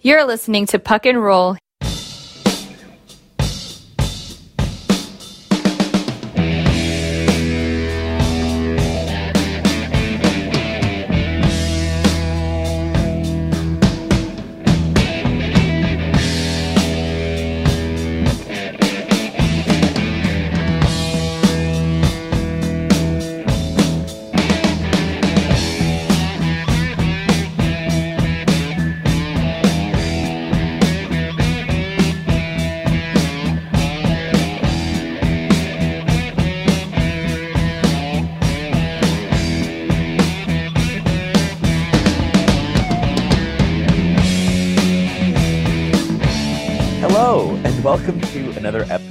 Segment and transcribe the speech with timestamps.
[0.00, 1.56] You're listening to Puck and Roll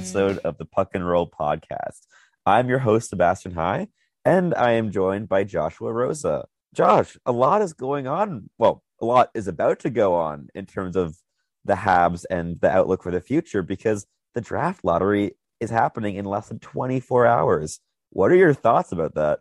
[0.08, 2.06] episode of the Puck and Roll podcast.
[2.46, 3.88] I'm your host, Sebastian High,
[4.24, 6.46] and I am joined by Joshua Rosa.
[6.72, 8.48] Josh, a lot is going on.
[8.56, 11.18] Well, a lot is about to go on in terms of
[11.66, 16.24] the Habs and the outlook for the future because the draft lottery is happening in
[16.24, 17.80] less than 24 hours.
[18.08, 19.40] What are your thoughts about that?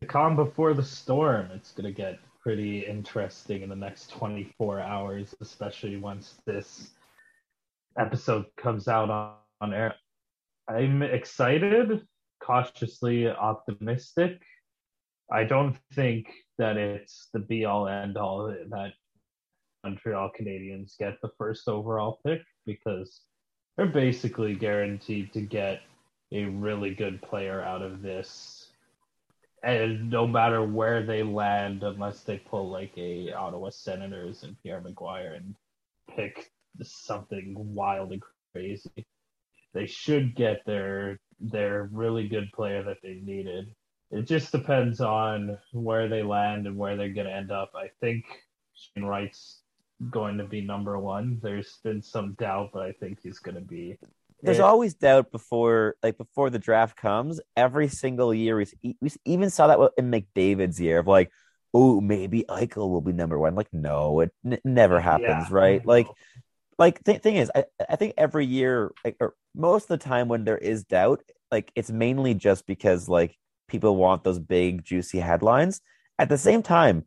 [0.00, 1.50] The calm before the storm.
[1.52, 6.92] It's going to get pretty interesting in the next 24 hours, especially once this
[7.98, 9.94] episode comes out on, on air.
[10.68, 12.06] I'm excited,
[12.42, 14.40] cautiously optimistic.
[15.30, 18.92] I don't think that it's the be all end all that
[19.84, 23.20] Montreal Canadiens get the first overall pick because
[23.76, 25.80] they're basically guaranteed to get
[26.32, 28.68] a really good player out of this.
[29.62, 34.80] And no matter where they land, unless they pull like a Ottawa Senators and Pierre
[34.80, 35.54] McGuire and
[36.14, 36.50] pick
[36.82, 39.06] something wild and crazy.
[39.74, 43.74] They should get their their really good player that they needed.
[44.10, 47.72] It just depends on where they land and where they're going to end up.
[47.74, 48.24] I think
[48.74, 49.60] Shane Wright's
[50.10, 51.38] going to be number one.
[51.42, 53.98] There's been some doubt, but I think he's going to be.
[54.42, 54.64] There's it.
[54.64, 57.40] always doubt before, like before the draft comes.
[57.56, 61.30] Every single year, we, we even saw that in McDavid's year of like,
[61.74, 63.54] oh, maybe Eichel will be number one.
[63.54, 65.84] Like, no, it n- never happens, yeah, right?
[65.84, 66.06] Like,
[66.78, 70.28] like the thing is, I, I think every year, like, or most of the time
[70.28, 73.36] when there is doubt, like it's mainly just because like
[73.68, 75.80] people want those big juicy headlines.
[76.18, 77.04] At the same time,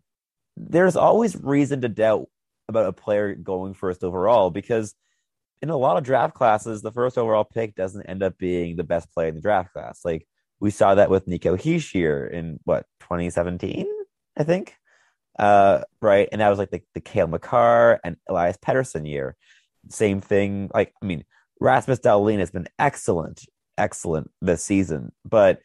[0.57, 2.27] there's always reason to doubt
[2.67, 4.95] about a player going first overall because
[5.61, 8.83] in a lot of draft classes, the first overall pick doesn't end up being the
[8.83, 10.01] best player in the draft class.
[10.03, 10.27] Like
[10.59, 13.87] we saw that with Nico Hischier in what 2017,
[14.37, 14.75] I think.
[15.39, 19.35] Uh, right, and that was like the, the Cale Makar and Elias Pettersson year.
[19.89, 20.69] Same thing.
[20.73, 21.23] Like, I mean,
[21.59, 23.45] Rasmus Dahlin has been excellent,
[23.77, 25.59] excellent this season, but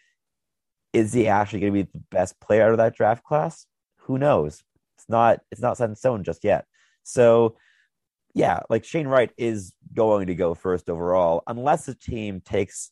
[0.93, 3.67] is he actually going to be the best player out of that draft class?
[4.01, 4.63] Who knows?
[4.97, 5.41] It's not.
[5.51, 6.65] It's not set in stone just yet.
[7.03, 7.57] So,
[8.35, 12.91] yeah, like Shane Wright is going to go first overall, unless the team takes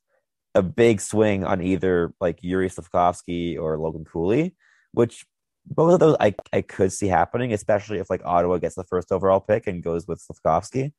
[0.55, 4.55] a big swing on either like Yuri Slafkovsky or Logan Cooley,
[4.93, 5.27] which
[5.67, 9.11] both of those I, I could see happening, especially if like Ottawa gets the first
[9.11, 10.93] overall pick and goes with Slafkovsky.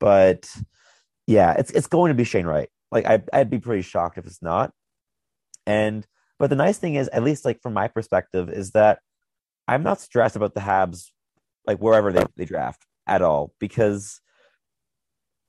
[0.00, 0.52] But
[1.26, 2.68] yeah, it's it's going to be Shane Wright.
[2.90, 4.72] Like I I'd be pretty shocked if it's not.
[5.66, 6.06] And
[6.38, 8.98] but the nice thing is, at least like from my perspective, is that
[9.68, 11.10] I'm not stressed about the Habs
[11.66, 14.20] like wherever they, they draft at all because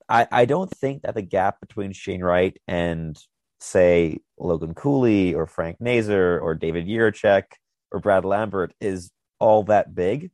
[0.09, 3.17] I I don't think that the gap between Shane Wright and
[3.59, 7.43] say Logan Cooley or Frank Nazar or David Jiricek
[7.91, 10.31] or Brad Lambert is all that big.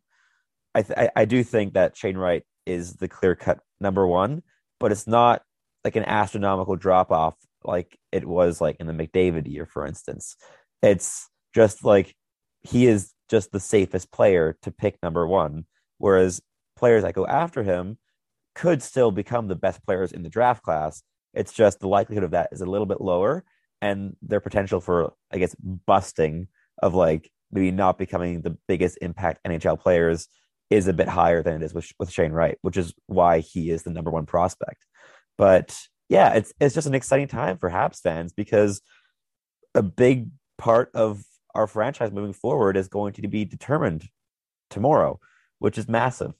[0.74, 4.44] I, th- I, I do think that Shane Wright is the clear cut number one,
[4.80, 5.42] but it's not
[5.84, 10.36] like an astronomical drop off like it was like in the McDavid year, for instance.
[10.82, 12.16] It's just like
[12.62, 15.66] he is just the safest player to pick number one,
[15.98, 16.42] whereas
[16.76, 17.98] players that go after him
[18.56, 21.04] could still become the best players in the draft class.
[21.34, 23.44] It's just the likelihood of that is a little bit lower,
[23.82, 26.48] and their potential for, I guess, busting
[26.82, 30.28] of like maybe not becoming the biggest impact NHL players
[30.70, 33.70] is a bit higher than it is with, with Shane Wright, which is why he
[33.70, 34.86] is the number one prospect.
[35.38, 35.78] But
[36.10, 38.82] yeah, it's it's just an exciting time for Habs fans because
[39.76, 41.24] a big part of
[41.54, 44.08] our franchise moving forward is going to be determined
[44.70, 45.20] tomorrow,
[45.60, 46.34] which is massive.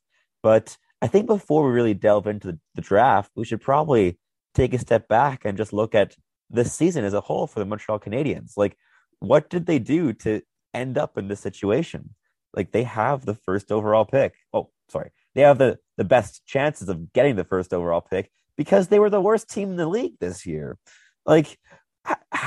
[0.44, 4.18] But I think before we really delve into the, the draft, we should probably
[4.56, 6.16] take a step back and just look at
[6.50, 8.54] this season as a whole for the Montreal Canadiens.
[8.58, 8.78] Like,
[9.20, 10.42] what did they do to
[10.74, 12.16] end up in this situation?
[12.58, 14.34] Like, they have the first overall pick.
[14.52, 15.12] Oh, sorry.
[15.36, 19.12] They have the, the best chances of getting the first overall pick because they were
[19.12, 20.80] the worst team in the league this year.
[21.24, 21.60] Like,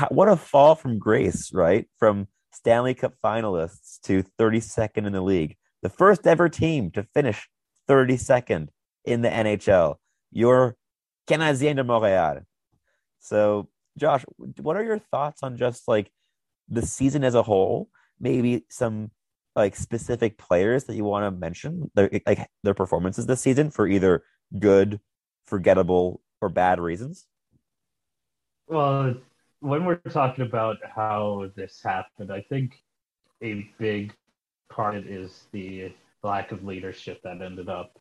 [0.08, 1.86] what a fall from grace, right?
[1.96, 5.56] From Stanley Cup finalists to 32nd in the league.
[5.82, 7.48] The first ever team to finish
[7.88, 8.68] 32nd
[9.04, 9.94] in the NHL.
[10.32, 10.76] Your
[11.28, 12.42] Canadien de Montréal.
[13.20, 14.24] So, Josh,
[14.60, 16.10] what are your thoughts on just like
[16.68, 17.88] the season as a whole?
[18.18, 19.12] Maybe some
[19.56, 23.86] like specific players that you want to mention, their, like their performances this season for
[23.86, 24.22] either
[24.58, 25.00] good,
[25.46, 27.26] forgettable, or bad reasons?
[28.68, 29.14] Well,
[29.60, 32.76] when we're talking about how this happened, I think
[33.42, 34.14] a big
[34.70, 35.92] part is the
[36.22, 37.98] lack of leadership that ended up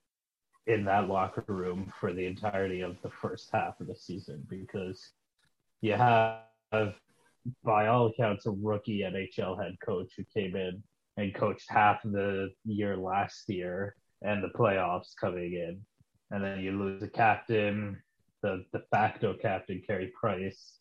[0.67, 5.11] in that locker room for the entirety of the first half of the season because
[5.81, 6.43] you have,
[7.63, 10.83] by all accounts, a rookie NHL head coach who came in
[11.19, 15.81] and coached half of the year last year and the playoffs coming in.
[16.31, 18.01] And then you lose a captain,
[18.41, 20.79] the de facto captain, Carey Price,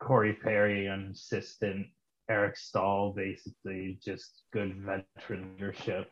[0.00, 1.86] Corey Perry, an assistant,
[2.28, 6.10] Eric Staal, basically just good veteran leadership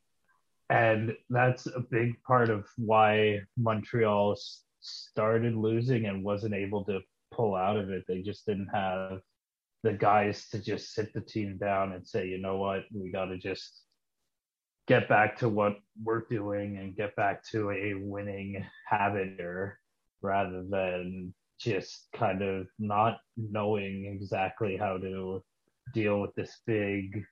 [0.71, 4.37] and that's a big part of why Montreal
[4.81, 7.01] started losing and wasn't able to
[7.33, 8.05] pull out of it.
[8.07, 9.21] They just didn't have
[9.83, 13.27] the guys to just sit the team down and say, you know what, we got
[13.27, 13.83] to just
[14.87, 19.79] get back to what we're doing and get back to a winning habit here
[20.23, 25.43] rather than just kind of not knowing exactly how to
[25.93, 27.23] deal with this big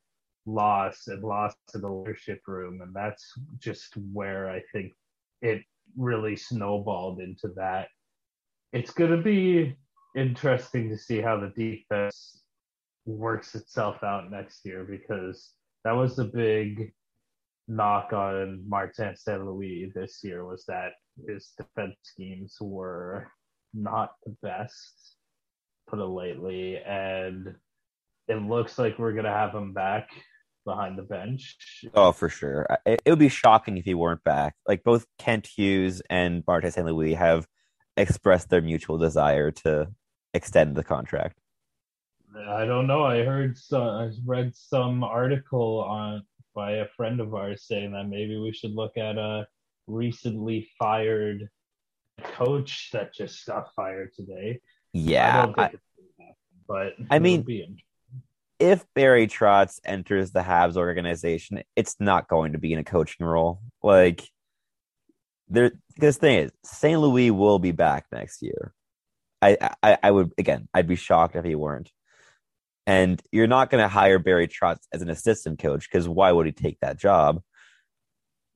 [0.45, 2.81] loss and loss to the leadership room.
[2.83, 4.93] And that's just where I think
[5.43, 5.63] it
[5.97, 7.89] really snowballed into that.
[8.73, 9.77] It's going to be
[10.17, 12.43] interesting to see how the defense
[13.05, 15.53] works itself out next year because
[15.85, 16.93] that was the big
[17.69, 19.45] knock on Martin St.
[19.45, 20.93] Louis this year was that
[21.29, 23.29] his defense schemes were
[23.75, 25.17] not the best,
[25.89, 27.55] put it lately, and
[28.29, 30.09] it looks like we're gonna have him back
[30.65, 31.57] behind the bench.
[31.95, 32.67] Oh, for sure.
[32.85, 34.55] It, it, would be shocking if he weren't back.
[34.67, 36.87] Like both Kent Hughes and Martin St.
[36.87, 37.47] Louis have
[37.97, 39.89] expressed their mutual desire to
[40.37, 41.39] extend the contract.
[42.49, 43.05] I don't know.
[43.05, 43.83] I heard some.
[43.83, 46.23] I read some article on
[46.55, 49.47] by a friend of ours saying that maybe we should look at a
[49.87, 51.49] recently fired
[52.23, 54.61] coach that just got fired today.
[54.93, 55.71] Yeah, I I,
[56.67, 57.45] but I mean,
[58.59, 63.27] if Barry Trotz enters the Habs organization, it's not going to be in a coaching
[63.27, 63.61] role.
[63.83, 64.29] Like
[65.49, 67.01] there this thing is St.
[67.01, 68.73] Louis will be back next year.
[69.43, 71.91] I, I I would again, I'd be shocked if he weren't.
[72.87, 76.47] And you're not going to hire Barry Trotz as an assistant coach because why would
[76.47, 77.43] he take that job?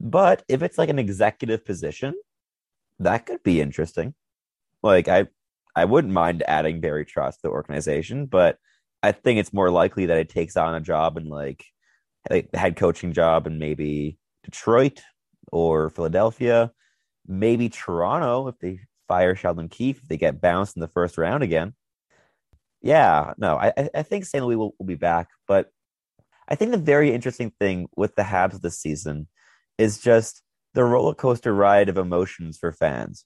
[0.00, 2.15] But if it's like an executive position,
[3.00, 4.15] that could be interesting.
[4.82, 5.27] Like I
[5.75, 8.59] I wouldn't mind adding Barry Trotz to the organization, but
[9.03, 11.65] I think it's more likely that it takes on a job in like,
[12.29, 15.00] like the head coaching job in maybe Detroit
[15.53, 16.73] or Philadelphia,
[17.27, 21.43] maybe Toronto if they fire Sheldon Keefe, if they get bounced in the first round
[21.43, 21.74] again.
[22.81, 24.44] Yeah, no, I, I think St.
[24.44, 25.69] Louis will, will be back, but
[26.48, 29.26] I think the very interesting thing with the Habs this season
[29.79, 30.43] is just
[30.74, 33.24] the roller coaster ride of emotions for fans.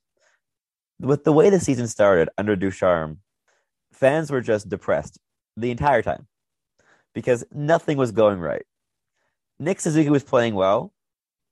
[0.99, 3.19] With the way the season started under Ducharme,
[3.93, 5.19] fans were just depressed
[5.55, 6.29] the entire time
[7.15, 8.65] because nothing was going right.
[9.59, 10.95] Nick Suzuki was playing well,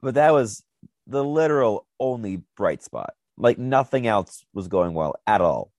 [0.00, 0.64] but that was
[1.06, 3.12] the literal only bright spot.
[3.42, 5.72] Like nothing else was going well at all.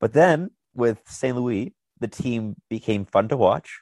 [0.00, 1.36] But then with St.
[1.36, 3.80] Louis, the team became fun to watch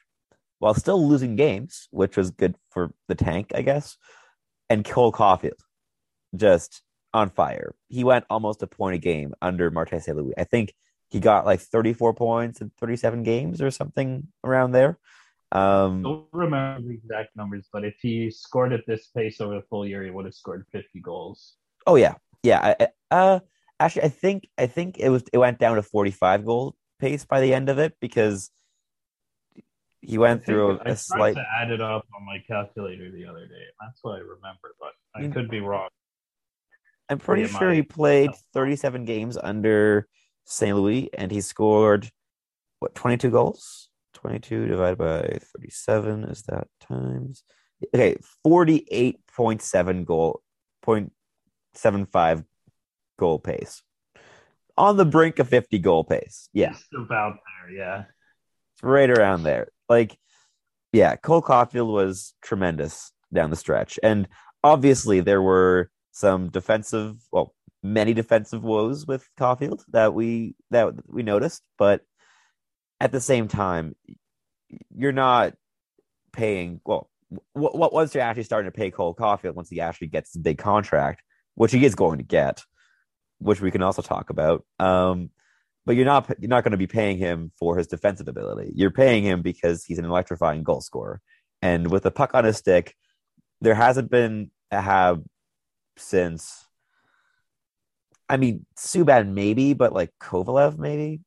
[0.57, 3.97] while still losing games, which was good for the tank, I guess.
[4.69, 5.59] And Cole Caufield
[6.35, 6.81] just
[7.13, 7.75] on fire.
[7.89, 10.17] He went almost a point a game under Martin St.
[10.17, 10.33] Louis.
[10.35, 10.73] I think
[11.09, 14.97] he got like 34 points in 37 games or something around there.
[15.51, 19.53] Um, I don't remember the exact numbers, but if he scored at this pace over
[19.53, 21.53] the full year, he would have scored 50 goals.
[21.85, 22.75] Oh yeah, yeah.
[22.79, 23.39] I, uh,
[23.79, 27.41] actually, I think I think it was it went down to 45 goal pace by
[27.41, 28.51] the end of it because
[30.01, 31.35] he went through a, a slight.
[31.35, 33.63] to add it up on my calculator the other day.
[33.79, 35.89] That's what I remember, but I could be wrong.
[37.09, 40.07] I'm pretty sure he played 37 games under
[40.45, 40.75] St.
[40.75, 42.09] Louis, and he scored
[42.79, 43.89] what 22 goals.
[44.15, 47.43] 22 divided by 37 is that times
[47.93, 50.41] okay 48.7 goal
[51.75, 52.45] 0.75
[53.17, 53.81] goal pace.
[54.77, 56.49] On the brink of 50 goal pace.
[56.53, 56.71] Yeah.
[56.71, 58.03] Just about there, yeah.
[58.73, 59.67] It's right around there.
[59.87, 60.17] Like,
[60.91, 63.99] yeah, Cole Caufield was tremendous down the stretch.
[64.01, 64.27] And
[64.63, 67.53] obviously there were some defensive, well,
[67.83, 72.01] many defensive woes with Caufield that we that we noticed, but
[72.99, 73.95] at the same time,
[74.95, 75.53] you're not
[76.31, 77.09] paying well
[77.53, 80.39] what, what once you're actually starting to pay Cole Caufield once he actually gets the
[80.39, 81.21] big contract,
[81.55, 82.61] which he is going to get,
[83.39, 84.65] which we can also talk about.
[84.79, 85.29] Um,
[85.85, 88.71] but you're not you're not going to be paying him for his defensive ability.
[88.75, 91.21] You're paying him because he's an electrifying goal scorer.
[91.61, 92.95] And with a puck on his stick,
[93.61, 95.25] there hasn't been a Hab
[95.97, 96.65] since.
[98.29, 101.21] I mean, Subban maybe, but like Kovalev maybe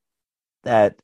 [0.65, 0.97] that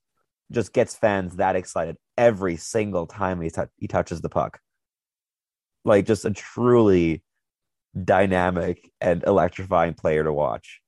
[0.50, 4.61] just gets fans that excited every single time he t- he touches the puck.
[5.85, 7.23] Like just a truly
[8.04, 10.80] dynamic and electrifying player to watch.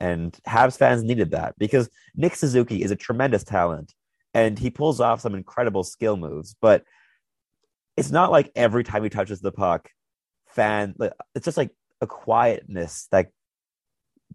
[0.00, 3.94] And Habs fans needed that because Nick Suzuki is a tremendous talent
[4.34, 6.84] and he pulls off some incredible skill moves, but
[7.96, 9.90] it's not like every time he touches the puck,
[10.48, 10.94] fan
[11.34, 11.70] it's just like
[12.00, 13.28] a quietness that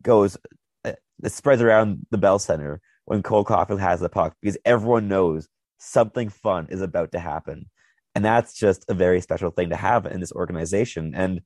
[0.02, 0.38] goes
[0.86, 5.08] uh, that spreads around the Bell Center when Cole Caufield has the puck because everyone
[5.08, 5.48] knows
[5.80, 7.70] something fun is about to happen.
[8.16, 11.14] And that's just a very special thing to have in this organization.
[11.14, 11.42] And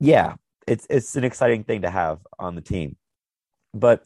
[0.00, 0.34] yeah,
[0.66, 2.96] it's it's an exciting thing to have on the team.
[3.74, 4.04] But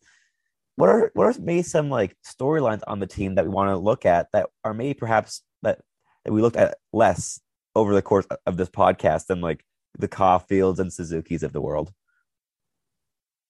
[0.77, 3.77] what are what are maybe some like storylines on the team that we want to
[3.77, 5.81] look at that are maybe perhaps that,
[6.25, 7.41] that we looked at less
[7.75, 9.65] over the course of this podcast than like
[9.99, 11.93] the Caufields and Suzuki's of the world?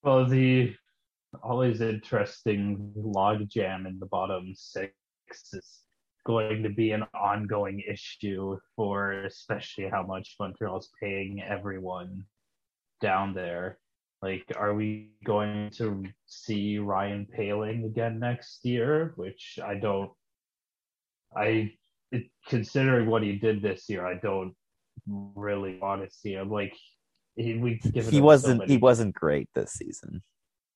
[0.03, 0.75] Well, the
[1.41, 4.93] always interesting log jam in the bottom six
[5.31, 5.79] is
[6.25, 12.23] going to be an ongoing issue for especially how much Montreal's paying everyone
[13.03, 13.77] down there.
[14.21, 19.11] Like, are we going to see Ryan Poehling again next year?
[19.17, 20.11] Which I don't.
[21.35, 21.73] I
[22.11, 24.55] it, considering what he did this year, I don't
[25.35, 26.49] really want to see him.
[26.49, 26.73] Like,
[27.35, 30.23] he we he wasn't so he wasn't great this season.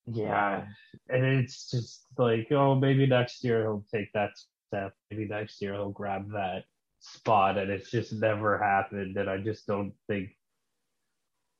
[0.05, 0.65] Yeah,
[1.10, 4.31] and it's just like, oh, maybe next year he'll take that
[4.67, 4.93] step.
[5.10, 6.63] Maybe next year he'll grab that
[7.00, 9.15] spot, and it's just never happened.
[9.15, 10.31] And I just don't think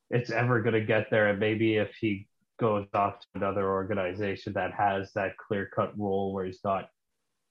[0.10, 1.30] it's ever going to get there.
[1.30, 2.28] And maybe if he
[2.60, 6.90] goes off to another organization that has that clear cut role where he's not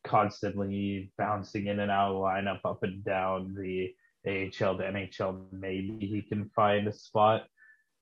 [0.04, 3.92] constantly bouncing in and out of lineup, up and down the
[4.26, 7.44] AHL to NHL, maybe he can find a spot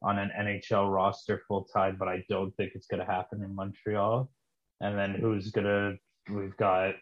[0.02, 3.54] on an NHL roster full time, but I don't think it's going to happen in
[3.54, 4.30] Montreal.
[4.80, 5.96] And then who's going to,
[6.32, 6.94] we've got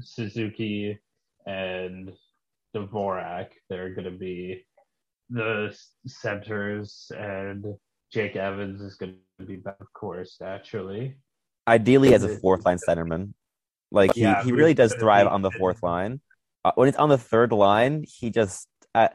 [0.00, 0.98] Suzuki
[1.46, 2.12] and
[2.74, 3.48] Dvorak.
[3.68, 4.64] They're going to be
[5.30, 7.64] the centers, and
[8.12, 11.16] Jake Evans is going to be back, of course, naturally.
[11.66, 13.34] Ideally, as a fourth line centerman.
[13.90, 16.20] Like, he, yeah, he really does thrive on the fourth line.
[16.64, 18.68] Uh, when it's on the third line, he just.
[18.94, 19.08] Uh,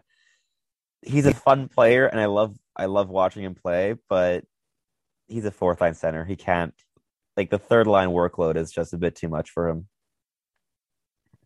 [1.02, 4.46] he's a fun player, and I love I love watching him play, but
[5.28, 6.26] he's a fourth line center.
[6.26, 6.74] He can't
[7.38, 9.88] like the third line workload is just a bit too much for him.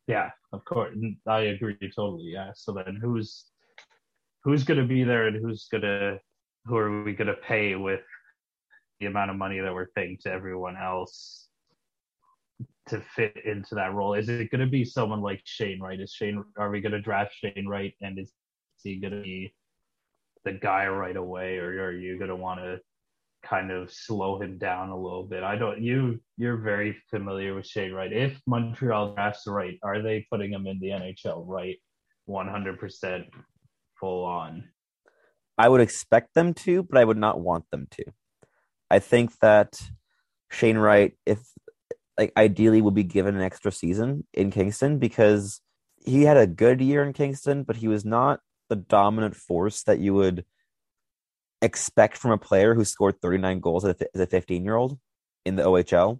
[0.07, 0.95] Yeah, of course.
[1.27, 2.31] I agree totally.
[2.31, 2.51] Yeah.
[2.55, 3.45] So then who's
[4.47, 6.17] who's gonna be there and who's gonna
[6.65, 8.01] who are we gonna pay with
[8.99, 11.49] the amount of money that we're paying to everyone else
[12.87, 14.13] to fit into that role?
[14.13, 15.99] Is it gonna be someone like Shane Wright?
[15.99, 18.31] Is Shane are we gonna draft Shane Wright and is
[18.83, 19.53] he gonna be
[20.47, 22.79] the guy right away, or are you going to want to
[23.43, 25.43] kind of slow him down a little bit?
[25.43, 25.81] I don't.
[25.81, 28.13] You you're very familiar with Shane Wright.
[28.13, 31.77] If Montreal drafts right, are they putting him in the NHL right,
[32.25, 33.25] 100 percent
[33.99, 34.69] full on?
[35.57, 38.05] I would expect them to, but I would not want them to.
[38.89, 39.79] I think that
[40.51, 41.39] Shane Wright, if
[42.17, 45.61] like ideally, would be given an extra season in Kingston because
[46.05, 48.39] he had a good year in Kingston, but he was not
[48.69, 50.45] the dominant force that you would
[51.61, 54.97] expect from a player who scored 39 goals as a 15 year old
[55.45, 56.19] in the OHL.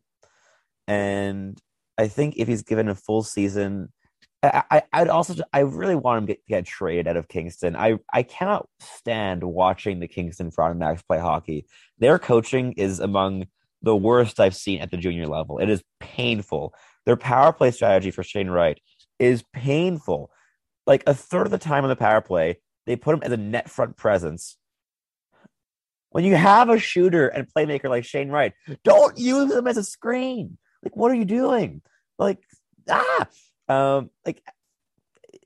[0.88, 1.60] And
[1.98, 3.92] I think if he's given a full season,
[4.44, 7.76] I, I would also I really want him to get, get traded out of Kingston.
[7.76, 11.66] I I cannot stand watching the Kingston Frontenacs play hockey.
[11.98, 13.48] Their coaching is among
[13.82, 15.60] the worst I've seen at the junior level.
[15.60, 16.74] It is painful.
[17.06, 18.80] Their power play strategy for Shane Wright
[19.20, 20.32] is painful
[20.88, 23.38] like a third of the time on the power play, they put him as a
[23.38, 24.58] net front presence.
[26.10, 28.54] When you have a shooter and playmaker like Shane Wright,
[28.84, 30.58] don't use him as a screen.
[30.82, 31.82] Like, what are you doing?
[32.18, 32.40] Like,
[32.90, 33.28] ah,
[33.70, 34.42] um, like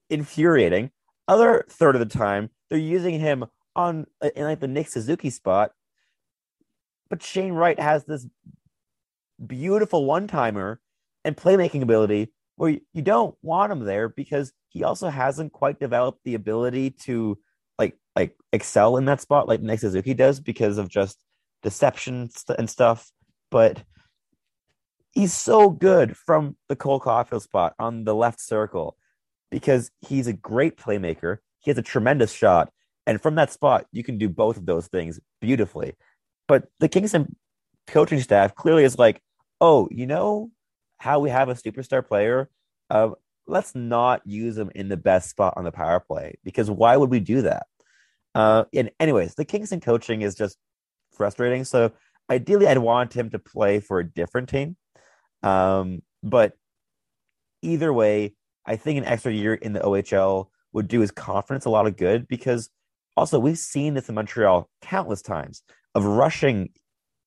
[0.10, 0.92] infuriating.
[1.28, 5.72] Other third of the time, they're using him on in like the Nick Suzuki spot.
[7.10, 8.28] But Shane Wright has this
[9.46, 10.80] beautiful one timer
[11.26, 15.80] and playmaking ability where you, you don't want him there because he also hasn't quite
[15.80, 17.38] developed the ability to
[17.78, 21.18] like like excel in that spot like Nick Suzuki does because of just
[21.64, 23.12] deception and stuff.
[23.50, 23.84] But
[25.12, 28.98] he's so good from the Cole Caufield spot on the left circle
[29.50, 31.38] because he's a great playmaker.
[31.60, 32.72] He has a tremendous shot.
[33.06, 35.94] And from that spot, you can do both of those things beautifully.
[36.48, 37.36] But the Kingston
[37.88, 39.22] coaching staff clearly is like,
[39.60, 40.52] oh, you know
[40.98, 42.50] how we have a superstar player?
[42.90, 43.12] Uh,
[43.48, 47.10] let's not use him in the best spot on the power play because why would
[47.10, 47.68] we do that?
[48.34, 50.58] Uh, and anyways, the Kingston coaching is just
[51.12, 51.66] frustrating.
[51.66, 51.92] So
[52.30, 54.78] ideally, I'd want him to play for a different team.
[55.44, 56.54] Um, but
[57.62, 61.70] either way, I think an extra year in the OHL would do his confidence a
[61.70, 62.70] lot of good because
[63.18, 65.64] also we've seen this in Montreal countless times
[65.96, 66.70] of rushing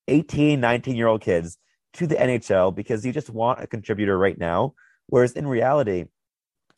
[0.07, 1.57] 18, 19 year old kids
[1.93, 4.73] to the NHL because you just want a contributor right now.
[5.07, 6.05] Whereas in reality,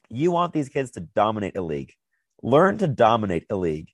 [0.10, 1.94] you want these kids to dominate a league,
[2.42, 3.90] learn to dominate a league,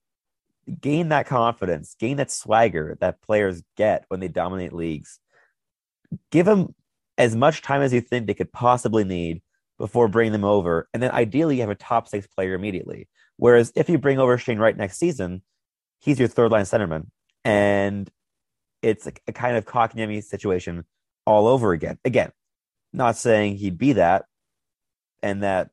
[0.82, 5.20] gain that confidence, gain that swagger that players get when they dominate leagues.
[6.32, 6.76] Give them
[7.18, 9.42] as much time as you think they could possibly need
[9.78, 10.88] before bringing them over.
[10.94, 13.08] And then ideally, you have a top six player immediately.
[13.38, 15.42] Whereas if you bring over Shane Wright next season,
[16.00, 17.08] he's your third line centerman.
[17.44, 18.10] And
[18.82, 20.86] it's a, a kind of Kotkaniemi situation
[21.26, 21.98] all over again.
[22.06, 22.32] Again,
[22.92, 24.26] not saying he'd be that
[25.22, 25.70] and that,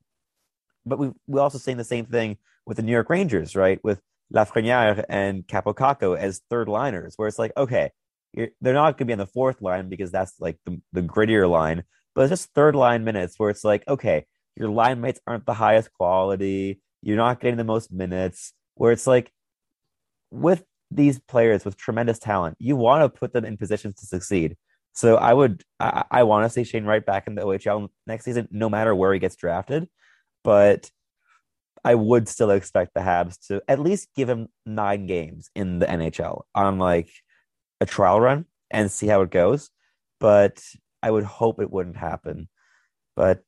[0.87, 3.79] but we we also saying the same thing with the New York Rangers, right?
[3.85, 4.01] With
[4.33, 7.91] Lafreniere and Kaapo Kakko as third liners, where it's like, okay,
[8.35, 11.49] they're not going to be on the fourth line because that's like the, the grittier
[11.49, 11.85] line,
[12.15, 15.55] but it's just third line minutes where it's like, okay, your line mates aren't the
[15.55, 16.81] highest quality.
[17.03, 18.53] You're not getting the most minutes.
[18.75, 19.33] Where it's like,
[20.31, 24.57] with these players with tremendous talent, you want to put them in positions to succeed.
[24.93, 28.25] So I would, I, I want to see Shane Wright back in the OHL next
[28.25, 29.89] season, no matter where he gets drafted.
[30.43, 30.91] But
[31.85, 35.87] I would still expect the Habs to at least give him nine games in the
[35.87, 37.11] NHL on like
[37.81, 39.71] a trial run and see how it goes.
[40.19, 40.63] But
[41.03, 42.49] I would hope it wouldn't happen.
[43.17, 43.43] But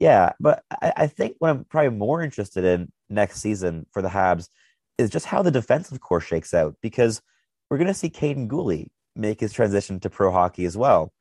[0.00, 4.08] yeah, but I, I think what I'm probably more interested in next season for the
[4.08, 4.48] Habs
[4.98, 7.20] is just how the defensive core shakes out because
[7.70, 11.12] we're going to see Kaiden Guhle make his transition to pro hockey as well.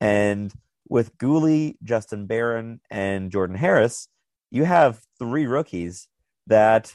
[0.00, 0.52] And
[0.88, 4.08] with Guhle, Justin Barron, and Jordan Harris,
[4.50, 6.08] you have three rookies
[6.46, 6.94] that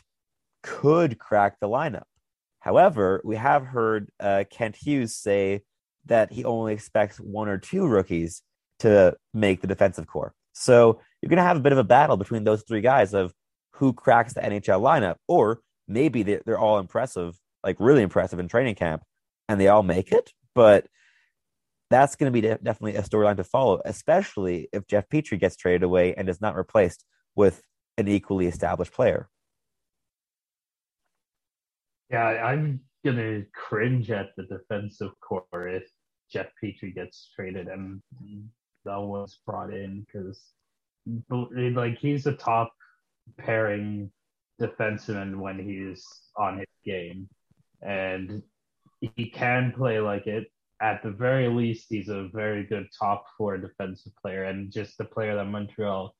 [0.63, 2.03] could crack the lineup.
[2.63, 5.63] However, we have heard uh, Kent Hughes say
[6.05, 8.41] that he only expects one or two rookies
[8.79, 10.33] to make the defensive core.
[10.53, 13.33] So you're going to have a bit of a battle between those three guys of
[13.73, 18.75] who cracks the NHL lineup, or maybe they're all impressive, like really impressive in training
[18.75, 19.03] camp,
[19.49, 20.31] and they all make it.
[20.55, 20.87] But
[21.89, 25.83] that's going to be definitely a storyline to follow, especially if Jeff Petry gets traded
[25.83, 27.03] away and is not replaced
[27.35, 27.61] with
[27.97, 29.27] an equally established player.
[32.13, 35.89] Yeah, I'm gonna cringe at the defensive core if
[36.31, 38.03] Jeff Petry gets traded and
[38.85, 40.39] that was brought in because
[41.39, 42.71] like he's a top
[43.39, 44.11] pairing
[44.61, 46.05] defenseman when he's
[46.37, 47.27] on his game.
[47.81, 48.43] And
[48.99, 50.51] he can play like it.
[50.83, 55.05] At the very least he's a very good top four defensive player and just the
[55.05, 56.13] player that montreal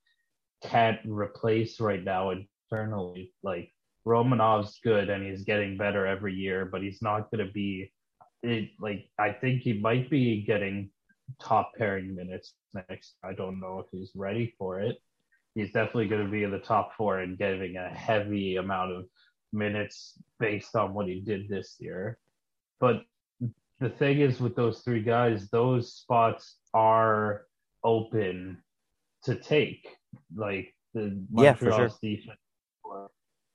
[0.64, 3.32] can't replace right now internally.
[3.44, 3.72] Like
[4.06, 7.92] romanov's good and he's getting better every year but he's not going to be
[8.44, 10.90] it, like I think he might be getting
[11.42, 13.16] top pairing minutes next.
[13.24, 14.98] I don't know if he's ready for it.
[15.56, 19.06] He's definitely going to be in the top four and getting a heavy amount of
[19.52, 22.18] minutes based on what he did this year.
[22.80, 23.04] But
[23.80, 27.44] the thing is with those three guys, those spots are
[27.84, 28.58] open
[29.24, 29.88] to take.
[30.36, 32.16] Like the Montreal's yeah, sure.
[32.16, 32.40] defense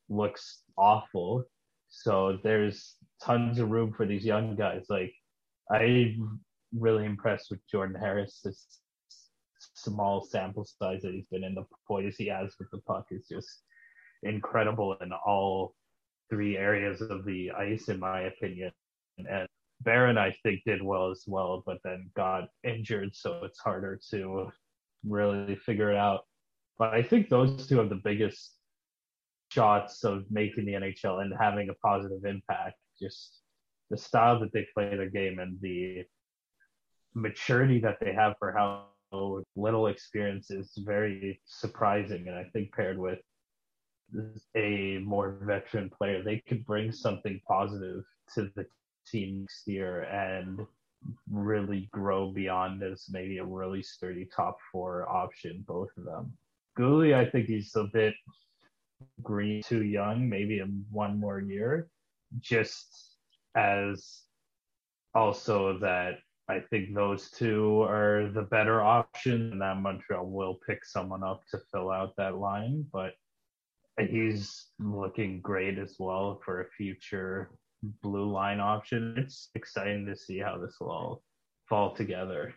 [0.09, 1.45] looks awful.
[1.89, 4.87] So there's tons of room for these young guys.
[4.89, 5.13] Like
[5.71, 6.41] I'm
[6.77, 8.41] really impressed with Jordan Harris.
[8.45, 8.81] This
[9.75, 13.27] small sample size that he's been in, the poise he has with the puck is
[13.29, 13.63] just
[14.23, 15.75] incredible in all
[16.31, 18.71] three areas of the ice, in my opinion.
[19.19, 19.49] And
[19.81, 24.51] Barron, I think, did well as well, but then got injured, so it's harder to
[25.07, 26.23] really figure it out.
[26.79, 28.58] But I think those two have the biggest
[29.49, 32.77] shots of making the NHL and having a positive impact.
[33.01, 33.41] Just
[33.91, 36.05] the style that they play the game and the
[37.15, 38.87] maturity that they have for how
[39.57, 42.29] little experience is very surprising.
[42.29, 43.21] And I think paired with
[44.57, 48.67] a more veteran player, they could bring something positive to the
[49.07, 50.61] team next year and
[51.31, 56.33] really grow beyond as maybe a really sturdy top four option, both of them.
[56.79, 58.15] Guhle, I think he's a bit
[59.23, 61.89] green too young, maybe in one more year,
[62.41, 63.17] just
[63.55, 64.23] as
[65.15, 70.85] also that I think those two are the better option, and that Montreal will pick
[70.85, 72.87] someone up to fill out that line.
[72.93, 73.13] But
[73.99, 77.51] he's looking great as well for a future
[78.03, 79.15] blue line option.
[79.19, 81.23] It's exciting to see how this will all
[81.69, 82.55] fall together.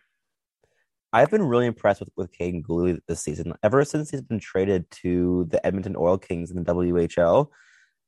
[1.14, 3.54] I've been really impressed with, with Kaiden Guhle this season.
[3.64, 7.48] Ever since he's been traded to the Edmonton Oil Kings in the WHL,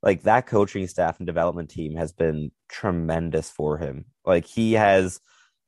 [0.02, 4.06] like that coaching staff and development team has been tremendous for him.
[4.26, 5.20] Like he has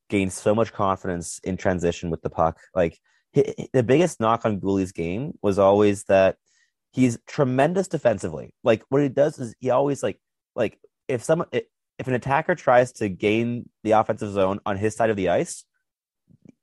[0.10, 2.60] gained so much confidence in transition with the puck.
[2.74, 3.00] Like
[3.32, 6.38] he, the biggest knock on Guhle's game was always that
[6.91, 8.54] he's tremendous defensively.
[8.63, 10.19] Like what he does is he always like
[10.56, 15.10] like if someone if an attacker tries to gain the offensive zone on his side
[15.10, 15.63] of the ice,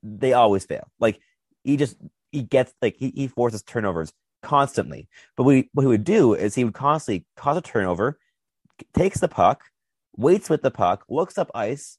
[0.02, 0.88] they always fail.
[0.98, 1.20] Like
[1.64, 1.96] he just
[2.30, 5.08] he gets like he, he forces turnovers constantly.
[5.36, 8.18] But we, what he would do is he would constantly cause a turnover,
[8.94, 9.64] takes the puck,
[10.16, 11.98] waits with the puck, looks up ice,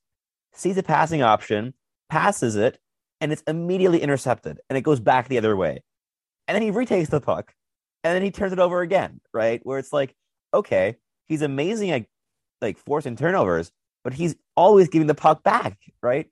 [0.53, 1.73] sees a passing option,
[2.09, 2.79] passes it,
[3.21, 5.81] and it's immediately intercepted, and it goes back the other way.
[6.47, 7.53] And then he retakes the puck,
[8.03, 9.61] and then he turns it over again, right?
[9.63, 10.13] Where it's like,
[10.53, 10.97] okay,
[11.27, 12.05] he's amazing at
[12.61, 13.71] like forcing turnovers,
[14.03, 16.27] but he's always giving the puck back, right?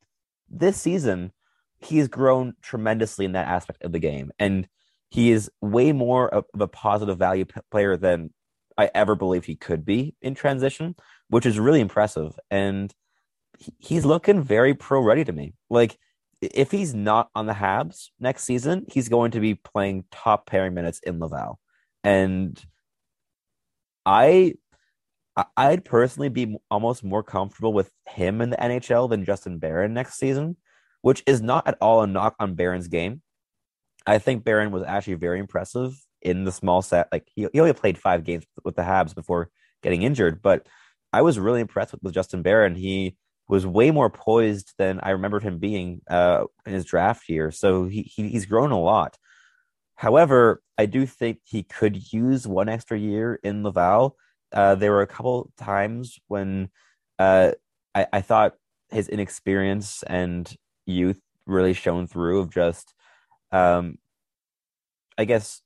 [0.52, 1.32] This season,
[1.80, 4.68] he's grown tremendously in that aspect of the game, and
[5.10, 8.32] he is way more of a positive value p- player than
[8.78, 10.96] I ever believed he could be in transition,
[11.30, 12.38] which is really impressive.
[12.50, 12.94] And
[13.58, 15.54] he, he's looking very pro ready to me.
[15.70, 15.98] Like
[16.42, 20.74] if he's not on the Habs next season, he's going to be playing top pairing
[20.74, 21.60] minutes in Laval.
[22.04, 22.60] And
[24.06, 24.56] I
[25.56, 30.16] I'd personally be almost more comfortable with him in the NHL than Justin Barron next
[30.16, 30.58] season,
[31.02, 33.22] which is not at all a knock on Barron's game.
[34.06, 37.08] I think Barron was actually very impressive in the small set.
[37.12, 39.50] Like he, he only played five games with the Habs before
[39.82, 40.68] getting injured, but
[41.14, 42.76] I was really impressed with, with Justin Barron.
[42.76, 43.16] He
[43.48, 47.52] was way more poised than I remembered him being uh, in his draft year.
[47.52, 49.18] So he, he he's grown a lot.
[49.96, 54.16] However, I do think he could use one extra year in Laval.
[54.54, 56.70] Uh, there were a couple times when
[57.20, 57.52] uh,
[57.96, 58.56] I, I thought
[58.90, 60.54] his inexperience and
[60.86, 62.94] youth really shone through of just
[63.52, 63.98] um,
[65.18, 65.62] I guess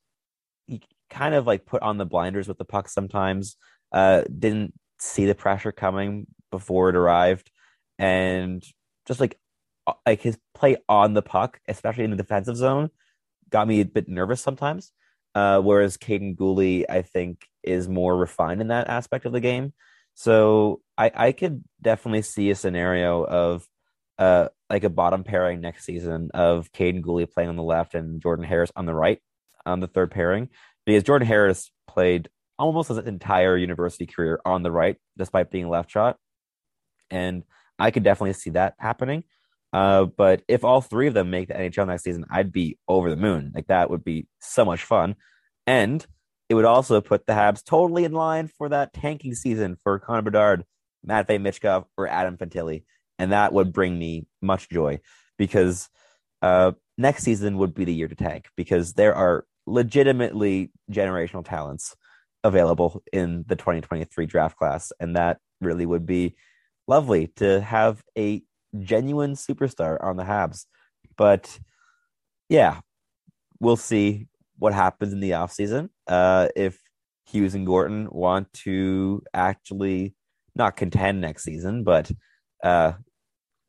[0.66, 3.56] he kind of like put on the blinders with the puck sometimes.
[3.92, 7.50] Uh, didn't see the pressure coming before it arrived,
[7.98, 8.64] and
[9.06, 9.38] just like
[10.04, 12.90] like his play on the puck, especially in the defensive zone,
[13.50, 14.92] got me a bit nervous sometimes.
[15.36, 19.74] Uh, whereas Kaiden Guhle, I think, is more refined in that aspect of the game.
[20.14, 23.68] So I, I could definitely see a scenario of
[24.18, 28.22] uh, like a bottom pairing next season of Kaiden Guhle playing on the left and
[28.22, 29.20] Jordan Harris on the right
[29.66, 30.48] on the third pairing
[30.86, 35.90] because Jordan Harris played almost his entire university career on the right despite being left
[35.90, 36.16] shot.
[37.10, 37.42] And
[37.78, 39.24] I could definitely see that happening.
[39.72, 43.10] Uh, but if all three of them make the NHL next season, I'd be over
[43.10, 43.52] the moon.
[43.54, 45.16] Like that would be so much fun.
[45.66, 46.04] And
[46.48, 50.22] it would also put the Habs totally in line for that tanking season for Connor
[50.22, 50.64] Bedard,
[51.04, 52.84] Matvey Michkov, or Adam Fantilli
[53.18, 55.00] and that would bring me much joy
[55.38, 55.88] because
[56.42, 61.96] uh, next season would be the year to tank because there are legitimately generational talents
[62.44, 66.36] available in the 2023 draft class, and that really would be
[66.86, 68.42] lovely to have a
[68.84, 70.66] genuine superstar on the Habs.
[71.16, 71.58] But
[72.48, 72.80] yeah,
[73.60, 75.90] we'll see what happens in the offseason.
[76.06, 76.78] Uh, if
[77.26, 80.14] Hughes and Gorton want to actually
[80.54, 82.10] not contend next season, but
[82.62, 82.92] uh,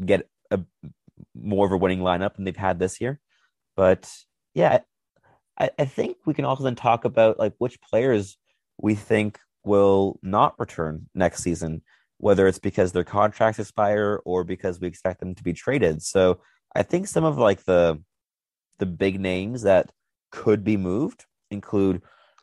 [0.03, 0.59] get a
[1.35, 3.19] more of a winning lineup than they've had this year.
[3.75, 4.11] But
[4.53, 4.79] yeah,
[5.59, 8.37] I, I think we can also then talk about like which players
[8.77, 11.81] we think will not return next season,
[12.19, 16.01] whether it's because their contracts expire or because we expect them to be traded.
[16.01, 16.41] So
[16.75, 18.01] I think some of like the
[18.79, 19.91] the big names that
[20.31, 22.01] could be moved include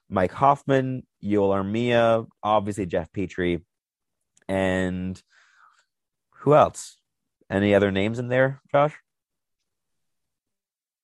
[0.08, 3.62] Mike Hoffman, Yoel Armia, obviously Jeff Petry,
[4.48, 5.20] and
[6.38, 6.98] who else?
[7.50, 8.94] Any other names in there, Josh?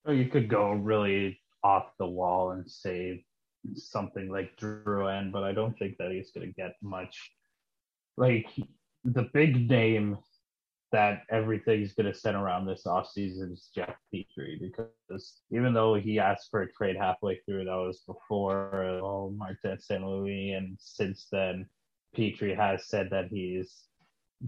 [0.04, 3.24] Or you could go really off the wall and say
[3.74, 7.30] something like Drouin, but I don't think that he's going to get much.
[8.16, 8.46] Like
[9.04, 10.18] the big name
[10.92, 16.18] that everything's going to center around this offseason is Jeff Petry because even though he
[16.18, 20.04] asked for a trade halfway through, that was before oh, Martin St.
[20.04, 21.66] Louis, and since then,
[22.16, 23.84] Petry has said that he's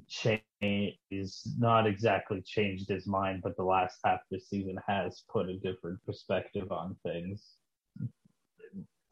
[0.09, 5.23] changed, he's not exactly changed his mind, but the last half of the season has
[5.31, 7.57] put a different perspective on things.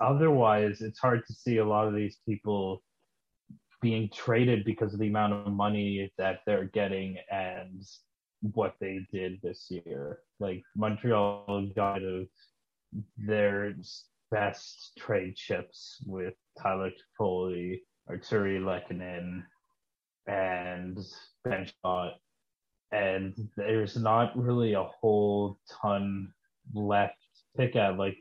[0.01, 2.83] Otherwise, it's hard to see a lot of these people
[3.81, 7.83] being traded because of the amount of money that they're getting and
[8.41, 10.21] what they did this year.
[10.39, 12.01] Like Montreal got
[13.17, 13.75] their
[14.31, 16.91] best trade chips with Tyler
[17.21, 19.43] Toffoli, Artturi Lehkonen,
[20.27, 20.99] and
[21.45, 22.13] Ben Chiarot.
[22.93, 26.33] And there's not really a whole ton
[26.75, 27.97] left to pick at.
[27.97, 28.17] Like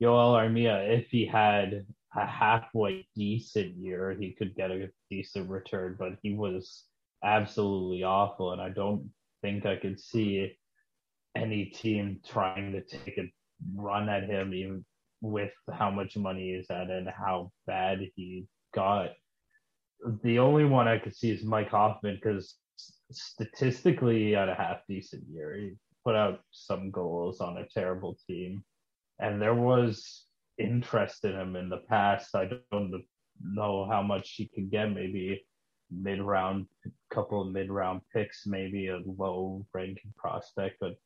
[0.00, 1.84] Joel Armia, if he had
[2.16, 6.84] a halfway decent year, he could get a decent return, but he was
[7.22, 9.10] absolutely awful, and I don't
[9.42, 10.56] think I could see
[11.36, 13.30] any team trying to take a
[13.74, 14.84] run at him, even
[15.20, 19.10] with how much money he's at and how bad he got.
[20.22, 22.54] The only one I could see is Mike Hoffman because
[23.10, 25.56] statistically he had a half decent year.
[25.56, 25.72] He
[26.04, 28.64] put out some goals on a terrible team,
[29.18, 30.27] and there was
[30.58, 32.34] interest in him in the past.
[32.34, 32.92] I don't
[33.42, 34.92] know how much he could get.
[34.92, 35.44] Maybe
[35.90, 36.66] mid round,
[37.10, 40.76] couple of mid round picks, maybe a low ranking prospect.
[40.80, 40.96] But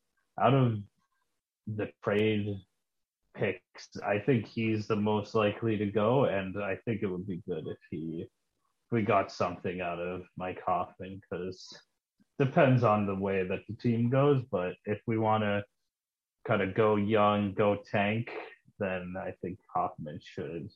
[0.41, 0.79] out of
[1.67, 2.55] the trade
[3.35, 7.41] picks, I think he's the most likely to go, and I think it would be
[7.47, 11.75] good if he if we got something out of Mike Hoffman because
[12.39, 14.43] depends on the way that the team goes.
[14.51, 15.63] But if we want to
[16.45, 18.29] kind of go young, go tank,
[18.83, 20.69] then I think Hoffman should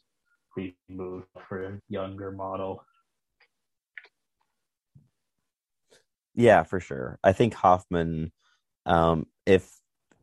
[0.56, 2.84] be moved for a younger model.
[6.34, 7.20] Yeah, for sure.
[7.24, 8.32] I think Hoffman,
[8.86, 9.72] um, if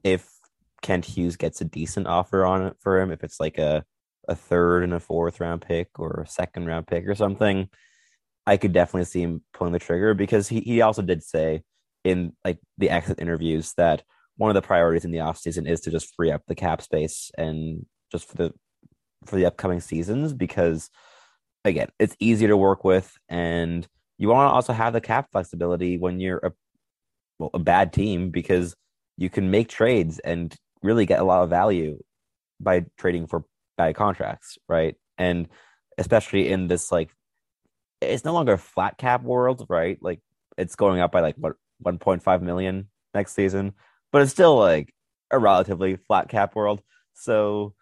[0.04, 0.28] if
[0.82, 3.84] Kent Hughes gets a decent offer on it for him, if it's like a
[4.28, 7.68] a third and a fourth round pick or a second round pick or something,
[8.46, 11.62] I could definitely see him pulling the trigger because he, he also did say
[12.04, 14.02] in like the exit interviews that
[14.36, 17.30] one of the priorities in the offseason is to just free up the cap space
[17.38, 18.52] and just for the
[19.26, 20.90] for the upcoming seasons because
[21.64, 23.86] again it's easier to work with and
[24.18, 26.52] you want to also have the cap flexibility when you're a
[27.38, 28.74] well a bad team because
[29.16, 31.98] you can make trades and really get a lot of value
[32.60, 33.44] by trading for
[33.76, 34.96] bad contracts right?
[35.16, 35.48] And
[35.96, 37.10] especially in this like
[38.00, 39.98] it's no longer a flat cap world right?
[40.02, 40.20] Like
[40.58, 43.72] it's going up by like what 1.5 million next season
[44.14, 44.94] but it's still like
[45.32, 46.80] a relatively flat cap world.
[47.14, 47.74] So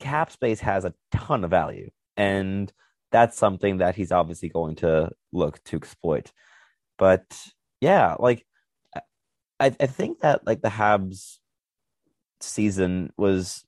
[0.00, 2.72] cap space has a ton of value, and
[3.12, 6.32] that's something that he's obviously going to look to exploit.
[6.96, 7.38] But
[7.82, 8.46] yeah, like
[9.60, 11.36] I, I think that like the Habs
[12.40, 13.66] season was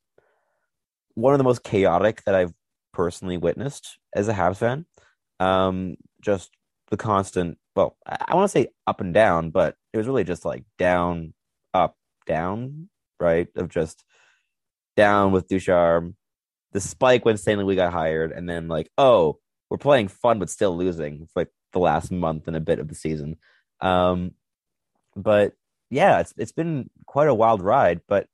[1.12, 2.54] one of the most chaotic that I've
[2.94, 4.86] personally witnessed as a Habs fan.
[5.40, 6.52] Um, just
[6.90, 10.24] the constant, well, I, I want to say up and down, but it was really
[10.24, 11.34] just like down,
[11.76, 12.88] up, down,
[13.20, 13.48] right?
[13.56, 14.04] Of just
[14.96, 16.16] down with Ducharme,
[16.72, 17.64] the spike when St.
[17.64, 19.38] we got hired, and then like, oh,
[19.70, 22.88] we're playing fun but still losing for like the last month and a bit of
[22.88, 23.36] the season.
[23.80, 24.32] Um,
[25.14, 25.52] but
[25.90, 28.00] yeah, it's it's been quite a wild ride.
[28.08, 28.26] But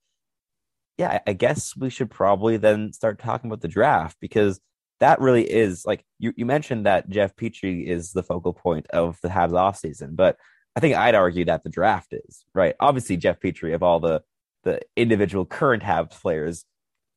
[0.97, 4.59] yeah, I guess we should probably then start talking about the draft because
[4.99, 9.19] that really is like you, you mentioned that Jeff Petry is the focal point of
[9.21, 10.37] the Habs offseason, but
[10.75, 12.75] I think I'd argue that the draft is right.
[12.79, 14.23] Obviously, Jeff Petry of all the
[14.63, 16.65] the individual current Habs players,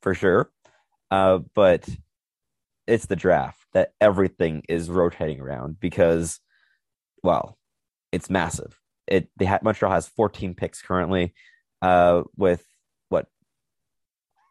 [0.02, 0.50] for sure,
[1.10, 1.88] uh, but
[2.86, 6.40] it's the draft that everything is rotating around because,
[7.22, 7.56] well,
[8.12, 8.80] it's massive.
[9.06, 11.34] It they ha- Montreal has 14 picks currently,
[11.82, 12.64] uh, with
[13.08, 13.26] what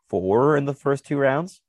[0.10, 1.62] four in the first two rounds.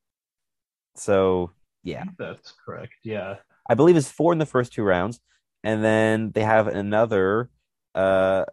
[0.95, 1.51] So
[1.83, 2.95] yeah, that's correct.
[3.05, 3.37] Yeah,
[3.69, 5.21] I believe it's four in the first two rounds
[5.65, 7.51] and then they have another
[7.95, 8.45] uh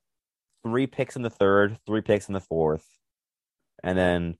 [0.64, 2.88] three picks in the third, three picks in the fourth,
[3.84, 4.38] and then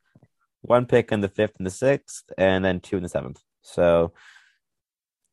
[0.62, 3.42] one pick in the fifth and the sixth, and then two in the seventh.
[3.62, 4.14] So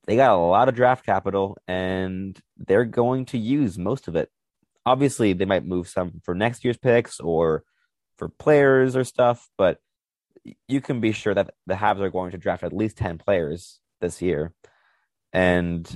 [0.07, 4.31] they got a lot of draft capital, and they're going to use most of it.
[4.85, 7.65] Obviously, they might move some for next year's picks or
[8.17, 9.79] for players or stuff, but
[10.67, 13.79] you can be sure that the Habs are going to draft at least 10 players
[14.01, 14.53] this year.
[15.33, 15.89] And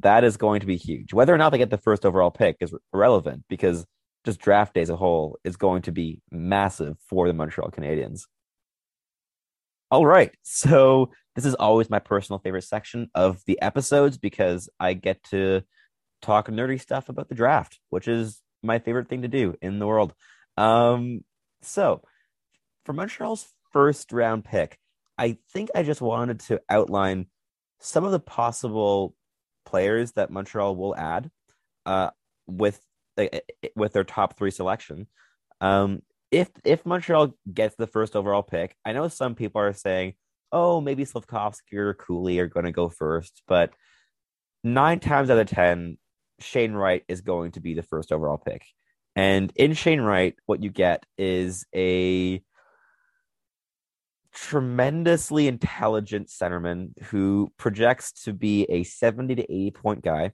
[0.00, 1.12] that is going to be huge.
[1.12, 3.84] Whether or not they get the first overall pick is irrelevant because
[4.24, 8.22] just draft day as a whole is going to be massive for the Montreal Canadiens.
[9.90, 10.32] All right.
[10.42, 15.62] So this is always my personal favorite section of the episodes because I get to
[16.20, 19.86] talk nerdy stuff about the draft, which is my favorite thing to do in the
[19.86, 20.12] world.
[20.56, 21.24] Um,
[21.62, 22.02] so
[22.84, 24.78] for Montreal's first round pick,
[25.16, 27.26] I think I just wanted to outline
[27.80, 29.14] some of the possible
[29.68, 31.30] players that Montreal will add
[31.86, 32.10] uh,
[32.46, 32.80] with
[33.74, 35.06] with their top three selection.
[35.60, 40.14] Um, if if Montreal gets the first overall pick, I know some people are saying,
[40.52, 43.72] "Oh, maybe Slafkovsky or Cooley are going to go first, but
[44.64, 45.98] nine times out of ten,
[46.40, 48.64] Shane Wright is going to be the first overall pick.
[49.16, 52.42] And in Shane Wright, what you get is a
[54.42, 60.32] tremendously intelligent centerman who projects to be a 70 to 80 point guy.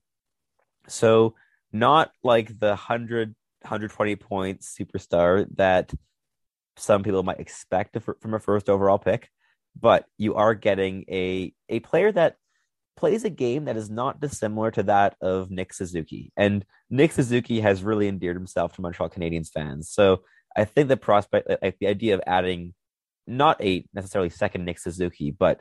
[0.88, 1.34] So,
[1.72, 3.28] not like the 100,
[3.62, 5.92] 120 point superstar that
[6.76, 9.28] some people might expect from a first overall pick,
[9.78, 12.36] but you are getting a, a player that
[12.96, 16.30] plays a game that is not dissimilar to that of Nick Suzuki.
[16.36, 19.90] And Nick Suzuki has really endeared himself to Montreal Canadiens fans.
[19.90, 20.22] So
[20.54, 22.74] I think the prospect, like the idea of adding
[23.26, 25.60] not a necessarily second Nick Suzuki, but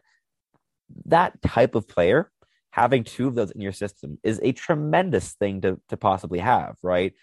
[1.06, 2.32] that type of player,
[2.72, 6.76] having two of those in your system is a tremendous thing to to possibly have,
[6.82, 7.14] right?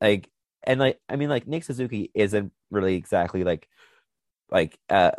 [0.00, 0.28] Like,
[0.62, 3.68] and like, I mean, like Nick Suzuki isn't really exactly like
[4.50, 5.12] like uh,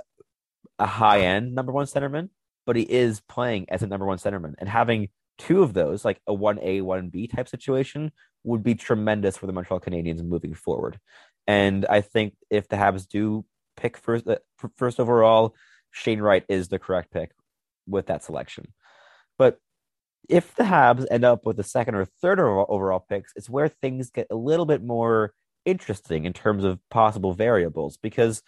[0.80, 2.30] a high end number one centerman,
[2.66, 6.22] but he is playing as a number one centerman, and having two of those, like
[6.28, 8.12] a one A one B type situation,
[8.44, 11.00] would be tremendous for the Montreal Canadiens moving forward.
[11.48, 14.38] And I think if the Habs do pick first uh,
[14.76, 15.56] first overall,
[15.92, 17.32] Shane Wright is the correct pick
[17.88, 18.74] with that selection.
[19.38, 19.60] But
[20.28, 24.10] if the Habs end up with the second or third overall picks, it's where things
[24.10, 25.34] get a little bit more
[25.66, 28.42] interesting in terms of possible variables because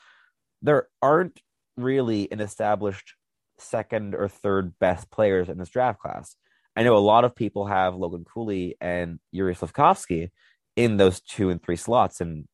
[0.61, 1.41] there aren't
[1.75, 3.13] really an established
[3.59, 6.35] second or third best players in this draft class.
[6.75, 10.29] I know a lot of people have Logan Cooley and Yuri Slafkovsky
[10.75, 12.47] in those two and three slots in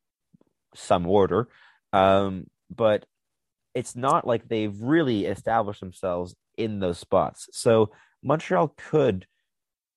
[0.75, 1.49] some order.
[1.91, 3.05] Um, but
[3.73, 7.49] it's not like they've really established themselves in those spots.
[7.51, 7.91] So
[8.23, 9.25] Montreal could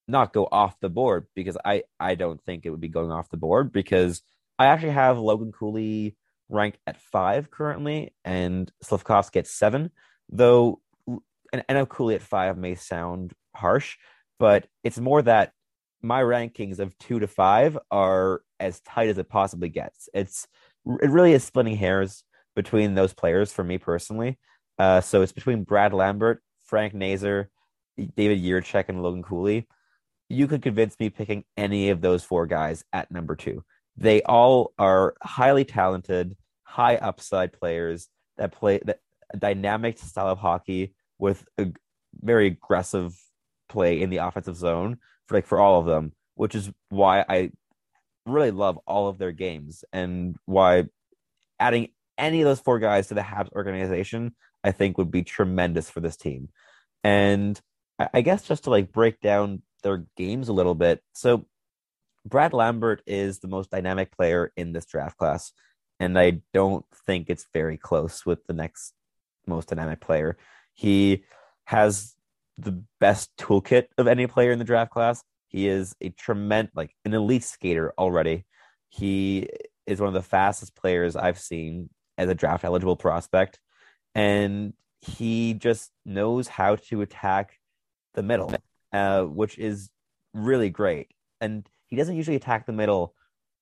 [0.08, 3.28] not go off the board because I, I don't think it would be going off
[3.28, 4.22] the board because
[4.58, 6.16] I actually have Logan Cooley
[6.48, 9.90] ranked at five currently and Slafkovsky at seven,
[10.30, 10.80] though
[11.52, 13.96] and I know Cooley at five may sound harsh,
[14.38, 15.52] but it's more that
[16.02, 20.08] my rankings of two to five are as tight as it possibly gets.
[20.14, 20.46] It's
[20.86, 22.22] it really is splitting hairs
[22.56, 24.38] between those players for me personally.
[24.78, 27.50] Uh, so it's between Brad Lambert, Frank Nazar,
[28.16, 29.68] David Jiricek, and Logan Cooley.
[30.28, 33.62] You could convince me picking any of those four guys at number two.
[33.96, 38.98] They all are highly talented, high upside players that play that
[39.32, 41.72] a dynamic style of hockey with a
[42.20, 43.16] very aggressive
[43.68, 47.50] play in the offensive zone for like for all of them, which is why I
[48.26, 50.84] really love all of their games and why
[51.58, 51.88] adding
[52.18, 56.00] any of those four guys to the Habs organization, I think would be tremendous for
[56.00, 56.48] this team.
[57.04, 57.60] And
[58.12, 61.02] I guess just to like break down their games a little bit.
[61.12, 61.46] So
[62.24, 65.52] Brad Lambert is the most dynamic player in this draft class.
[66.00, 68.92] And I don't think it's very close with the next
[69.46, 70.36] most dynamic player.
[70.74, 71.24] He
[71.64, 72.14] has
[72.58, 75.22] the best toolkit of any player in the draft class.
[75.48, 78.44] He is a tremendous, like an elite skater already.
[78.88, 79.48] He
[79.86, 83.58] is one of the fastest players I've seen as a draft eligible prospect.
[84.14, 87.58] And he just knows how to attack
[88.14, 88.54] the middle,
[88.92, 89.90] uh, which is
[90.32, 91.08] really great.
[91.40, 93.14] And he doesn't usually attack the middle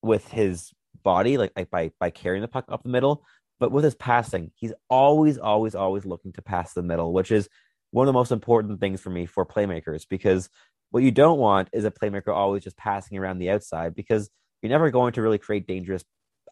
[0.03, 0.71] with his
[1.03, 3.25] body, like, like by by carrying the puck up the middle,
[3.59, 7.49] but with his passing, he's always, always, always looking to pass the middle, which is
[7.91, 10.07] one of the most important things for me for playmakers.
[10.09, 10.49] Because
[10.91, 14.31] what you don't want is a playmaker always just passing around the outside, because
[14.63, 16.05] you're never going to really create dangerous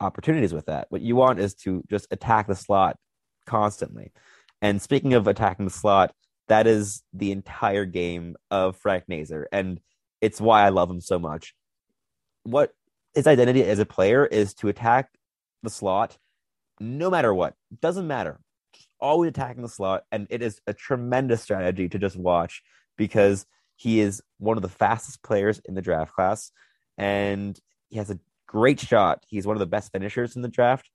[0.02, 0.86] opportunities with that.
[0.90, 2.96] What you want is to just attack the slot
[3.46, 4.12] constantly.
[4.60, 6.14] And speaking of attacking the slot,
[6.48, 9.48] that is the entire game of Frank Nazar.
[9.52, 9.80] And
[10.20, 11.54] it's why I love him so much.
[12.44, 12.72] What
[13.14, 15.08] his identity as a player is to attack
[15.62, 16.16] the slot
[16.80, 17.54] no matter what.
[17.80, 18.40] Doesn't matter.
[18.74, 20.04] Just always attacking the slot.
[20.10, 22.62] And it is a tremendous strategy to just watch
[22.96, 23.46] because
[23.76, 26.50] he is one of the fastest players in the draft class.
[26.98, 28.18] And he has a
[28.52, 29.24] great shot.
[29.26, 30.90] He's one of the best finishers in the draft.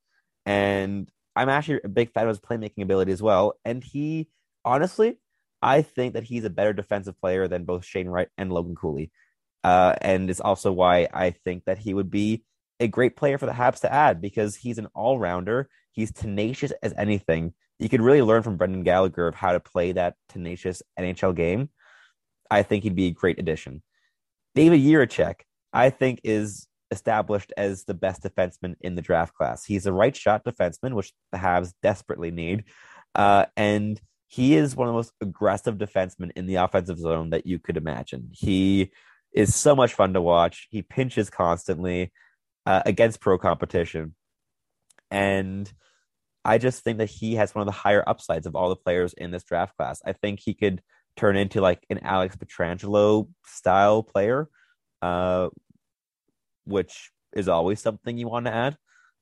[0.45, 3.55] And I'm actually a big fan of his playmaking ability as well.
[3.65, 4.29] And he,
[4.63, 5.17] honestly,
[5.61, 9.11] I think that he's a better defensive player than both Shane Wright and Logan Cooley.
[9.63, 12.43] Uh, and it's also why I think that he would be
[12.79, 15.67] a great player for the Habs to add because he's an all rounder.
[15.91, 17.53] He's tenacious as anything.
[17.79, 21.69] You could really learn from Brendan Gallagher of how to play that tenacious NHL game.
[22.51, 23.81] I think he'd be a great addition
[24.55, 25.41] David Jiricek,
[25.73, 29.65] I think, is established as the best defenseman in the draft class.
[29.65, 32.65] He's a right shot defenseman, which the Habs desperately need.
[33.15, 37.45] Uh, and he is one of the most aggressive defensemen in the offensive zone that
[37.45, 38.29] you could imagine.
[38.31, 38.91] He
[39.33, 40.67] is so much fun to watch.
[40.69, 42.11] He pinches constantly
[42.65, 44.15] uh, against pro competition.
[45.09, 45.71] And
[46.43, 49.13] I just think that he has one of the higher upsides of all the players
[49.13, 50.01] in this draft class.
[50.05, 50.81] I think he could
[51.15, 54.49] turn into like an Alex Pietrangelo style player,
[55.01, 55.49] uh,
[56.67, 58.77] which is always something you want to add.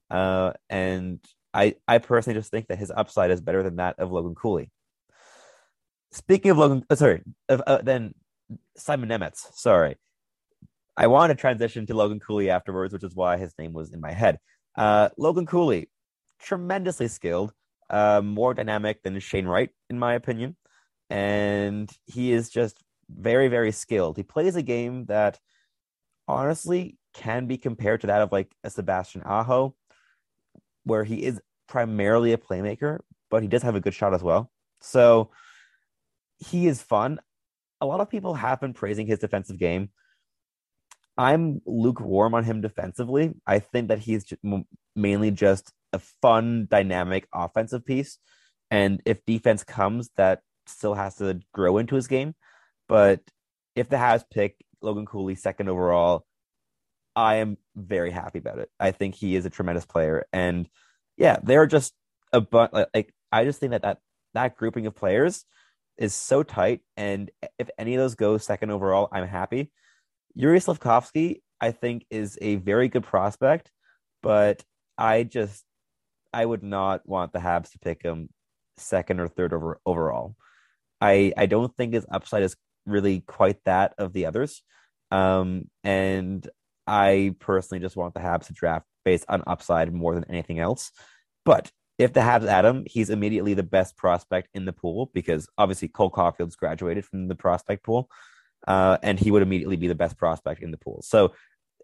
[0.09, 1.19] Uh, and
[1.53, 4.71] I, I personally just think that his upside is better than that of Logan Cooley.
[6.11, 8.13] Speaking of Logan, uh, sorry, of, uh, then
[8.77, 9.35] Simon Nemec.
[9.35, 9.95] Sorry,
[10.97, 13.99] I want to transition to Logan Cooley afterwards, which is why his name was in
[13.99, 14.39] my head.
[14.77, 15.89] Uh, Logan Cooley,
[16.39, 17.51] tremendously skilled,
[17.89, 20.55] uh, more dynamic than Shane Wright, in my opinion,
[21.09, 24.17] and he is just very, very skilled.
[24.17, 25.39] He plays a game that
[26.27, 29.75] honestly can be compared to that of like a Sebastian Aho,
[30.83, 32.99] where he is primarily a playmaker,
[33.31, 34.51] but he does have a good shot as well.
[34.81, 35.31] So
[36.37, 37.19] he is fun.
[37.81, 39.89] A lot of people have been praising his defensive game.
[41.17, 43.33] I'm lukewarm on him defensively.
[43.47, 44.25] I think that he's
[44.95, 48.19] mainly just a fun, dynamic offensive piece.
[48.69, 52.35] And if defense comes, that still has to grow into his game.
[52.89, 53.21] But
[53.75, 56.25] if the Habs pick Logan Cooley second overall,
[57.15, 58.69] I am very happy about it.
[58.79, 60.67] I think he is a tremendous player, and
[61.17, 61.93] yeah, they're just
[62.33, 62.71] a bunch.
[62.73, 63.99] Like I just think that that
[64.33, 65.45] that grouping of players
[65.97, 69.71] is so tight, and if any of those go second overall, I'm happy.
[70.35, 73.71] Yuri Slafkovsky, I think, is a very good prospect,
[74.21, 74.63] but
[74.97, 75.63] I just
[76.33, 78.29] I would not want the Habs to pick him
[78.77, 80.35] second or third over overall.
[80.99, 84.61] I I don't think his upside is really quite that of the others.
[85.11, 86.47] Um, and
[86.87, 90.91] I personally just want the Habs to draft based on upside more than anything else.
[91.45, 95.47] But if the Habs add him, he's immediately the best prospect in the pool because
[95.57, 98.09] obviously Cole Caufield's graduated from the prospect pool,
[98.67, 101.01] uh, and he would immediately be the best prospect in the pool.
[101.03, 101.33] So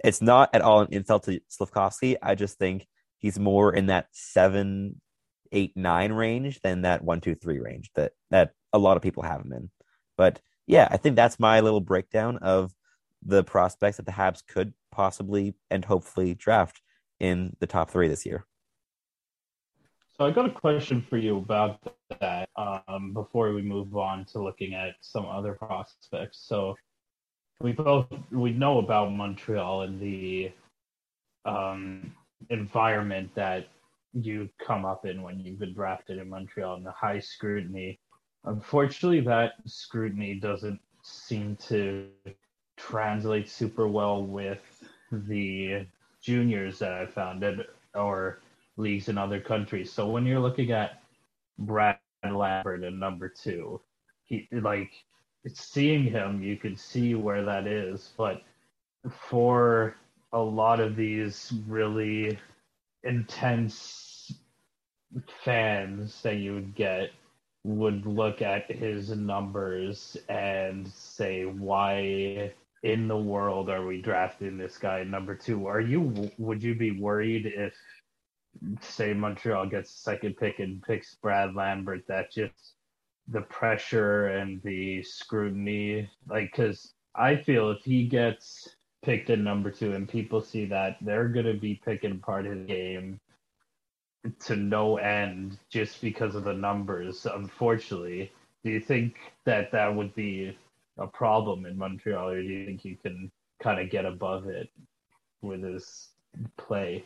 [0.03, 2.17] it's not at all an insult to Slafkovsky.
[2.21, 2.87] I just think
[3.19, 4.99] he's more in that seven,
[5.51, 9.23] eight, nine range than that one, two, three range that that a lot of people
[9.23, 9.69] have him in.
[10.17, 12.73] But yeah, I think that's my little breakdown of
[13.23, 16.81] the prospects that the Habs could possibly and hopefully draft
[17.19, 18.45] in the top three this year.
[20.17, 21.79] So I got a question for you about
[22.19, 26.45] that um, before we move on to looking at some other prospects.
[26.47, 26.75] So
[27.59, 30.51] we both we know about Montreal and the
[31.45, 32.13] um,
[32.49, 33.67] environment that
[34.13, 37.99] you come up in when you've been drafted in Montreal and the high scrutiny.
[38.45, 42.07] Unfortunately, that scrutiny doesn't seem to
[42.87, 45.85] translate super well with the
[46.21, 48.39] juniors that I found that or
[48.77, 49.91] leagues in other countries.
[49.91, 51.01] So when you're looking at
[51.59, 53.81] Brad Lambert in number two,
[54.23, 54.91] he like
[55.47, 58.13] seeing him, you could see where that is.
[58.17, 58.41] But
[59.29, 59.95] for
[60.33, 62.39] a lot of these really
[63.03, 64.33] intense
[65.43, 67.09] fans that you would get
[67.63, 72.53] would look at his numbers and say why
[72.83, 75.67] in the world are we drafting this guy number two?
[75.67, 77.75] Are you would you be worried if
[78.81, 82.73] say Montreal gets second pick and picks Brad Lambert that just
[83.27, 89.71] the pressure and the scrutiny like because I feel if he gets picked at number
[89.71, 93.19] two and people see that they're gonna be picking part of the game
[94.39, 98.31] to no end just because of the numbers unfortunately
[98.63, 99.15] do you think
[99.45, 100.55] that that would be
[100.97, 103.31] a problem in Montreal, or do you think you can
[103.61, 104.69] kind of get above it
[105.41, 106.09] with his
[106.57, 107.05] play?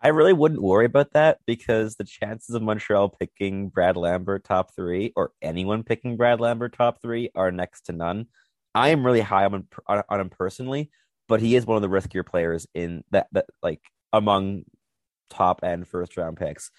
[0.00, 4.74] I really wouldn't worry about that because the chances of Montreal picking Brad Lambert top
[4.74, 8.26] three or anyone picking Brad Lambert top three are next to none.
[8.74, 10.90] I am really high on, on, him personally,
[11.26, 13.80] but he is one of the riskier players in that, that like
[14.12, 14.62] among
[15.30, 16.70] top end first round picks.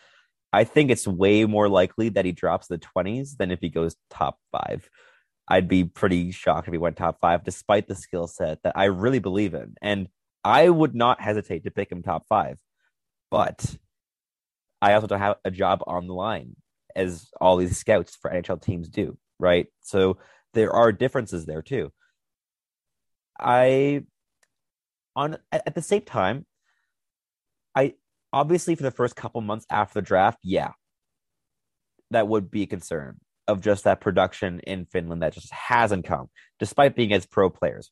[0.54, 3.98] I think it's way more likely that he drops the 20s than if he goes
[4.10, 4.90] top five.
[5.50, 8.86] I'd be pretty shocked if he went top five, despite the skill set that I
[8.86, 9.74] really believe in.
[9.82, 10.08] And
[10.44, 12.60] I would not hesitate to pick him top five.
[13.32, 13.78] But
[14.82, 16.56] I also don't have a job on the line,
[16.96, 19.68] as all these scouts for NHL teams do, right?
[19.82, 20.18] So
[20.54, 21.92] there are differences there too.
[23.40, 24.04] I
[25.16, 26.46] on at the same time,
[27.76, 27.96] I
[28.32, 30.72] obviously for the first couple months after the draft, yeah,
[32.12, 33.20] that would be a concern
[33.50, 36.30] of just that production in Finland that just hasn't come,
[36.60, 37.92] despite being as pro players.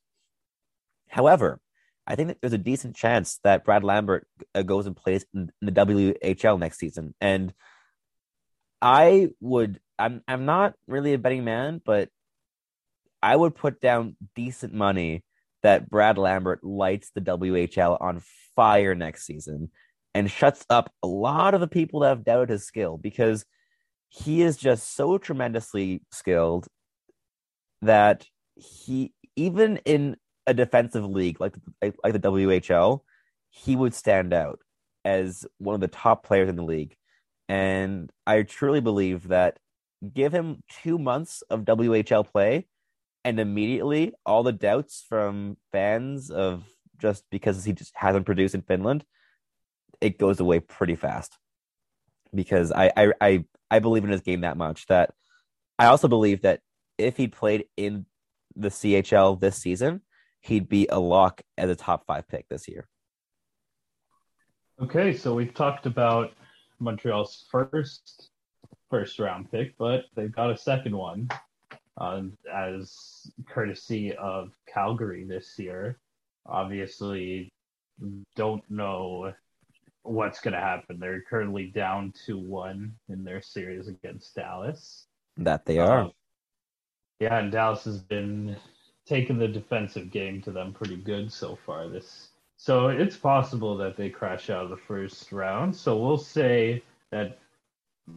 [1.10, 1.60] However,
[2.06, 5.52] I think that there's a decent chance that Brad Lambert uh, goes and plays in,
[5.62, 7.54] in the WHL next season, and
[8.82, 9.80] I would.
[10.00, 12.10] I'm I'm not really a betting man, but
[13.22, 15.24] I would put down decent money
[15.64, 18.22] that Brad Lambert lights the WHL on
[18.56, 19.72] fire next season
[20.14, 23.44] and shuts up a lot of the people that have doubted his skill because
[24.10, 26.68] he is just so tremendously skilled
[27.82, 33.02] that he even in a defensive league like like the WHL,
[33.50, 34.60] he would stand out
[35.06, 36.96] as one of the top players in the league.
[37.50, 39.60] And I truly believe that
[40.14, 42.68] give him two months of WHL play,
[43.24, 46.64] and immediately all the doubts from fans of
[46.98, 49.06] just because he just hasn't produced in Finland,
[50.02, 51.38] it goes away pretty fast.
[52.34, 55.14] Because I I I, I believe in his game that much that
[55.78, 56.62] I also believe that
[56.98, 58.06] if he played in
[58.56, 60.02] the CHL this season,
[60.42, 62.88] he'd be a lock as a top five pick this year.
[64.82, 66.32] Okay, so we've talked about
[66.80, 68.30] Montreal's first
[68.90, 71.28] first round pick, but they've got a second one
[72.00, 72.22] uh,
[72.54, 76.00] as courtesy of Calgary this year.
[76.46, 77.52] Obviously,
[78.36, 79.34] don't know
[80.08, 81.00] what's going to happen.
[81.00, 85.06] They're currently down to one in their series against Dallas.
[85.38, 86.06] That they are.
[86.06, 86.10] Uh,
[87.20, 88.56] yeah, and Dallas has been
[89.06, 93.96] taking the defensive game to them pretty good so far this so it's possible that
[93.96, 95.76] they crash out of the first round.
[95.76, 97.38] So we'll say that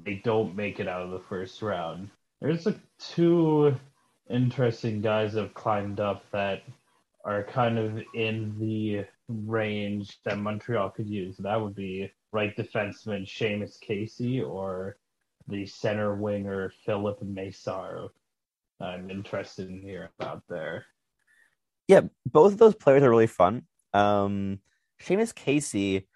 [0.05, 2.09] they don't make it out of the first round.
[2.41, 3.77] There's a, two
[4.31, 6.63] interesting guys that have climbed up that
[7.23, 11.37] are kind of in the range that Montreal could use.
[11.39, 14.97] That would be right defenseman Seamus Casey or
[15.49, 18.09] the center winger Filip Mesar.
[18.81, 20.87] I'm interested in hearing about there.
[21.89, 23.63] Yeah, both of those players are really fun.
[23.93, 24.61] Um,
[25.03, 26.07] Seamus Casey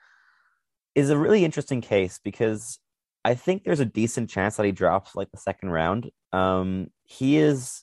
[0.94, 2.78] is a really interesting case because
[3.24, 6.10] I think there's a decent chance that he drops like the second round.
[6.32, 7.82] Um, he is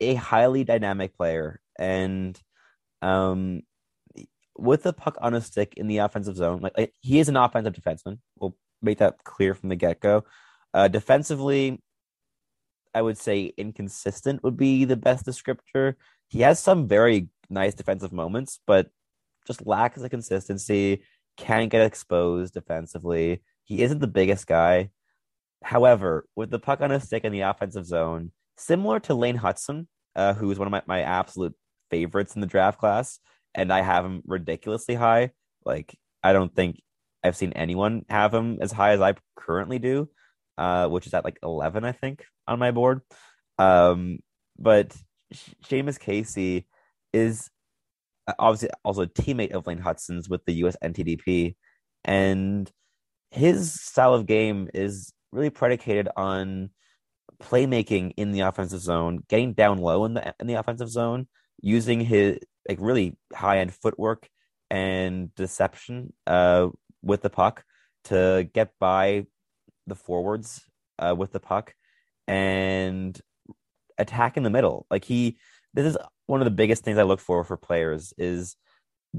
[0.00, 2.38] a highly dynamic player, and
[3.02, 3.62] um,
[4.58, 7.74] with the puck on a stick in the offensive zone, like he is an offensive
[7.74, 8.18] defenseman.
[8.38, 10.24] We'll make that clear from the get go.
[10.74, 11.80] Uh, defensively,
[12.94, 15.94] I would say inconsistent would be the best descriptor.
[16.28, 18.90] He has some very nice defensive moments, but
[19.46, 21.02] just lacks the consistency,
[21.36, 23.42] can't get exposed defensively.
[23.64, 24.90] He isn't the biggest guy.
[25.62, 29.86] However, with the puck on a stick in the offensive zone, similar to Lane Hutson,
[30.14, 31.54] uh, who is one of my, my absolute
[31.90, 33.18] favorites in the draft class,
[33.58, 35.32] and I have him ridiculously high.
[35.64, 36.80] Like, I don't think
[37.24, 40.08] I've seen anyone have him as high as I currently do,
[40.56, 43.00] uh, which is at like 11, I think, on my board.
[43.58, 44.20] Um,
[44.56, 44.96] but
[45.64, 46.68] Seamus Casey
[47.12, 47.50] is
[48.38, 51.56] obviously also a teammate of Lane Hutson's with the US NTDP.
[52.04, 52.70] And
[53.32, 56.70] his style of game is really predicated on
[57.42, 61.26] playmaking in the offensive zone, getting down low in the in the offensive zone,
[61.60, 62.38] using his
[62.68, 64.28] like really high end footwork
[64.70, 66.68] and deception uh,
[67.02, 67.64] with the puck
[68.04, 69.24] to get by
[69.86, 70.62] the forwards
[70.98, 71.74] uh, with the puck
[72.26, 73.18] and
[73.96, 74.86] attack in the middle.
[74.90, 75.38] Like he,
[75.74, 75.96] this is
[76.26, 78.56] one of the biggest things I look for for players is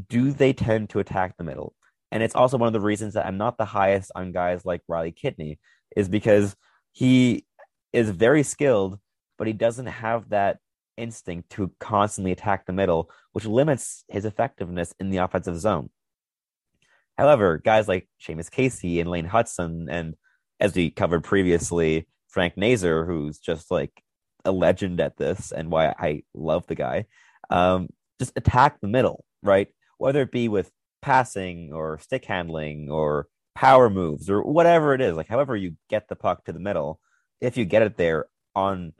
[0.07, 1.73] do they tend to attack the middle?
[2.11, 4.81] And it's also one of the reasons that I'm not the highest on guys like
[4.87, 5.59] Riley Kidney
[5.95, 6.55] is because
[6.91, 7.45] he
[7.93, 8.99] is very skilled,
[9.37, 10.57] but he doesn't have that
[10.99, 15.89] instinct to constantly attack the middle, which limits his effectiveness in the offensive zone.
[17.17, 20.15] However, guys like Seamus Casey and Lane Hutson, and
[20.59, 23.91] as we covered previously, Frank Nazar, who's just like
[24.45, 27.05] a legend at this and why I love the guy.
[27.49, 27.89] Um,
[28.19, 29.67] just attack the middle, right?
[29.97, 30.71] Whether it be with
[31.01, 36.07] passing or stick handling or power moves or whatever it is, like however you get
[36.07, 36.99] the puck to the middle,
[37.41, 38.25] if you get it there
[38.55, 38.93] on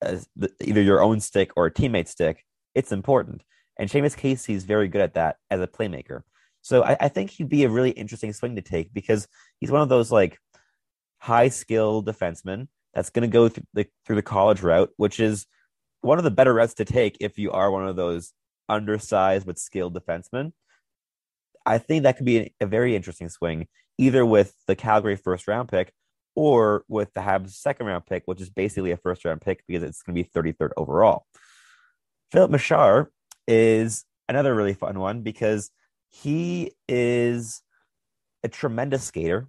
[0.00, 2.44] the, either your own stick or a teammate stick,
[2.74, 3.42] it's important.
[3.78, 6.22] And Seamus Casey is very good at that as a playmaker.
[6.62, 9.28] So I, I think he'd be a really interesting swing to take because
[9.60, 10.38] he's one of those like
[11.18, 15.46] high skill defensemen that's going to go through the, through the college route, which is
[16.00, 18.32] one of the better routes to take if you are one of those
[18.68, 20.52] undersized but skilled defensemen.
[21.64, 23.66] I think that could be a, very interesting swing,
[23.98, 25.92] either with the Calgary first round pick
[26.34, 29.82] or with the Habs second round pick, which is basically a first round pick because
[29.82, 31.26] it's going to be 33rd overall.
[32.30, 33.06] Filip Mesar
[33.46, 35.70] is another really fun one because
[36.08, 37.62] he is
[38.44, 39.48] a tremendous skater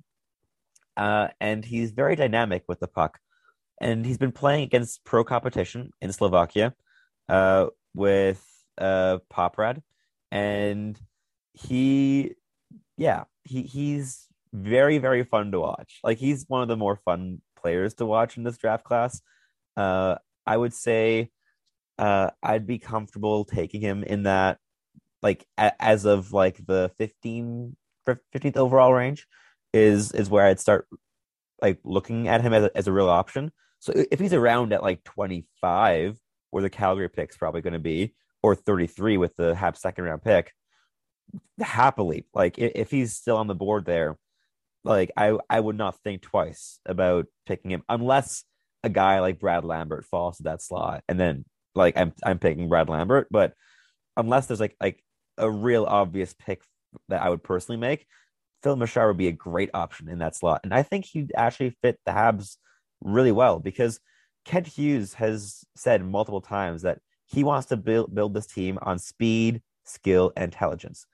[0.98, 3.20] uh, and he's very dynamic with the puck
[3.80, 6.74] and he's been playing against pro competition in Slovakia
[7.28, 8.46] uh, with
[8.78, 9.82] uh Poprad,
[10.32, 11.00] and
[11.54, 12.36] he,
[12.98, 16.00] yeah, he he's very very fun to watch.
[16.04, 19.22] Like he's one of the more fun players to watch in this draft class.
[19.78, 21.30] Uh, I would say,
[21.98, 24.58] uh, I'd be comfortable taking him in that,
[25.22, 27.76] like a- as of like the 15,
[28.08, 29.28] 15th overall range,
[29.74, 30.88] is is where I'd start
[31.62, 33.52] like looking at him as a, as a real option.
[33.80, 36.18] So if he's around at like 25,
[36.52, 40.24] where the Calgary pick's probably going to be, or 33 with the Habs second round
[40.24, 40.54] pick,
[41.60, 44.18] happily, like if he's still on the board there,
[44.84, 48.44] like I I would not think twice about picking him unless
[48.84, 52.70] a guy like Brad Lambert falls to that slot, and then like I'm I'm picking
[52.70, 53.54] Brad Lambert, but
[54.18, 55.04] unless there's like like
[55.38, 56.62] a real obvious pick
[57.10, 58.06] that I would personally make,
[58.64, 61.76] Phil Mesar would be a great option in that slot, and I think he'd actually
[61.82, 62.58] fit the Habs
[63.02, 64.00] really well because
[64.46, 68.98] Kent Hughes has said multiple times that he wants to build build this team on
[69.00, 71.06] speed, skill, and intelligence.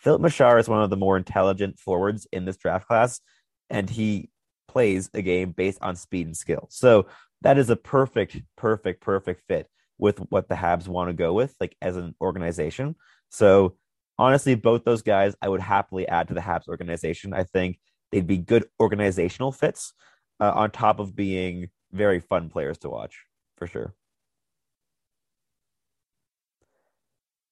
[0.00, 3.20] Filip Mesar is one of the more intelligent forwards in this draft class,
[3.68, 4.30] and he
[4.66, 6.66] plays a game based on speed and skill.
[6.70, 7.06] So
[7.42, 11.54] that is a perfect, perfect, perfect fit with what the Habs want to go with,
[11.60, 12.96] like as an organization.
[13.28, 13.76] So
[14.18, 17.34] honestly, both those guys I would happily add to the Habs organization.
[17.34, 17.78] I think
[18.10, 19.92] they'd be good organizational fits
[20.40, 23.24] uh, on top of being very fun players to watch
[23.58, 23.94] for sure.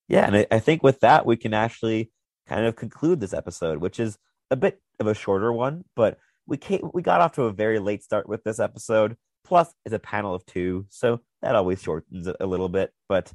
[0.09, 2.11] Yeah, and I, I think with that we can actually
[2.49, 4.19] kind of conclude this episode, which is
[4.51, 6.59] a bit of a shorter one, but we
[6.95, 9.17] we got off to a very late start with this episode.
[9.45, 12.93] Plus, it's a panel of two, so that always shortens it a little bit.
[13.09, 13.33] But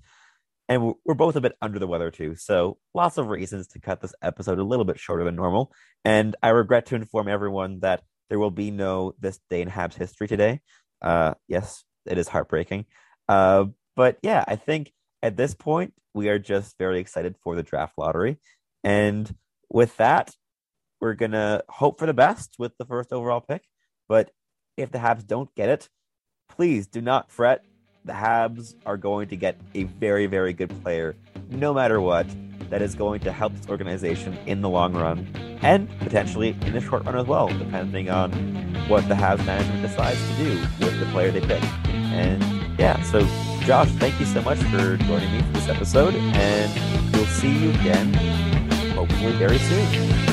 [0.67, 4.01] and we're both a bit under the weather too, so lots of reasons to cut
[4.01, 5.71] this episode a little bit shorter than normal.
[6.05, 9.95] And I regret to inform everyone that there will be no this day in Habs
[9.95, 10.61] history today.
[11.01, 12.85] Uh, yes, it is heartbreaking.
[13.27, 14.91] Uh, but yeah, I think
[15.21, 18.37] at this point we are just very excited for the draft lottery
[18.83, 19.35] and
[19.69, 20.35] with that,
[20.99, 23.63] we're going to hope for the best with the first overall pick.
[24.07, 24.31] But
[24.77, 25.89] if the Habs don't get it,
[26.49, 27.65] please do not fret.
[28.05, 31.15] The Habs are going to get a very, very good player,
[31.49, 32.27] no matter what,
[32.69, 35.27] that is going to help this organization in the long run
[35.61, 38.31] and potentially in the short run as well, depending on
[38.87, 41.63] what the Habs management decides to do with the player they pick.
[41.87, 42.43] And
[42.77, 43.19] yeah, so
[43.61, 47.69] Josh, thank you so much for joining me for this episode, and we'll see you
[47.71, 48.52] again
[49.05, 50.32] hopefully very soon.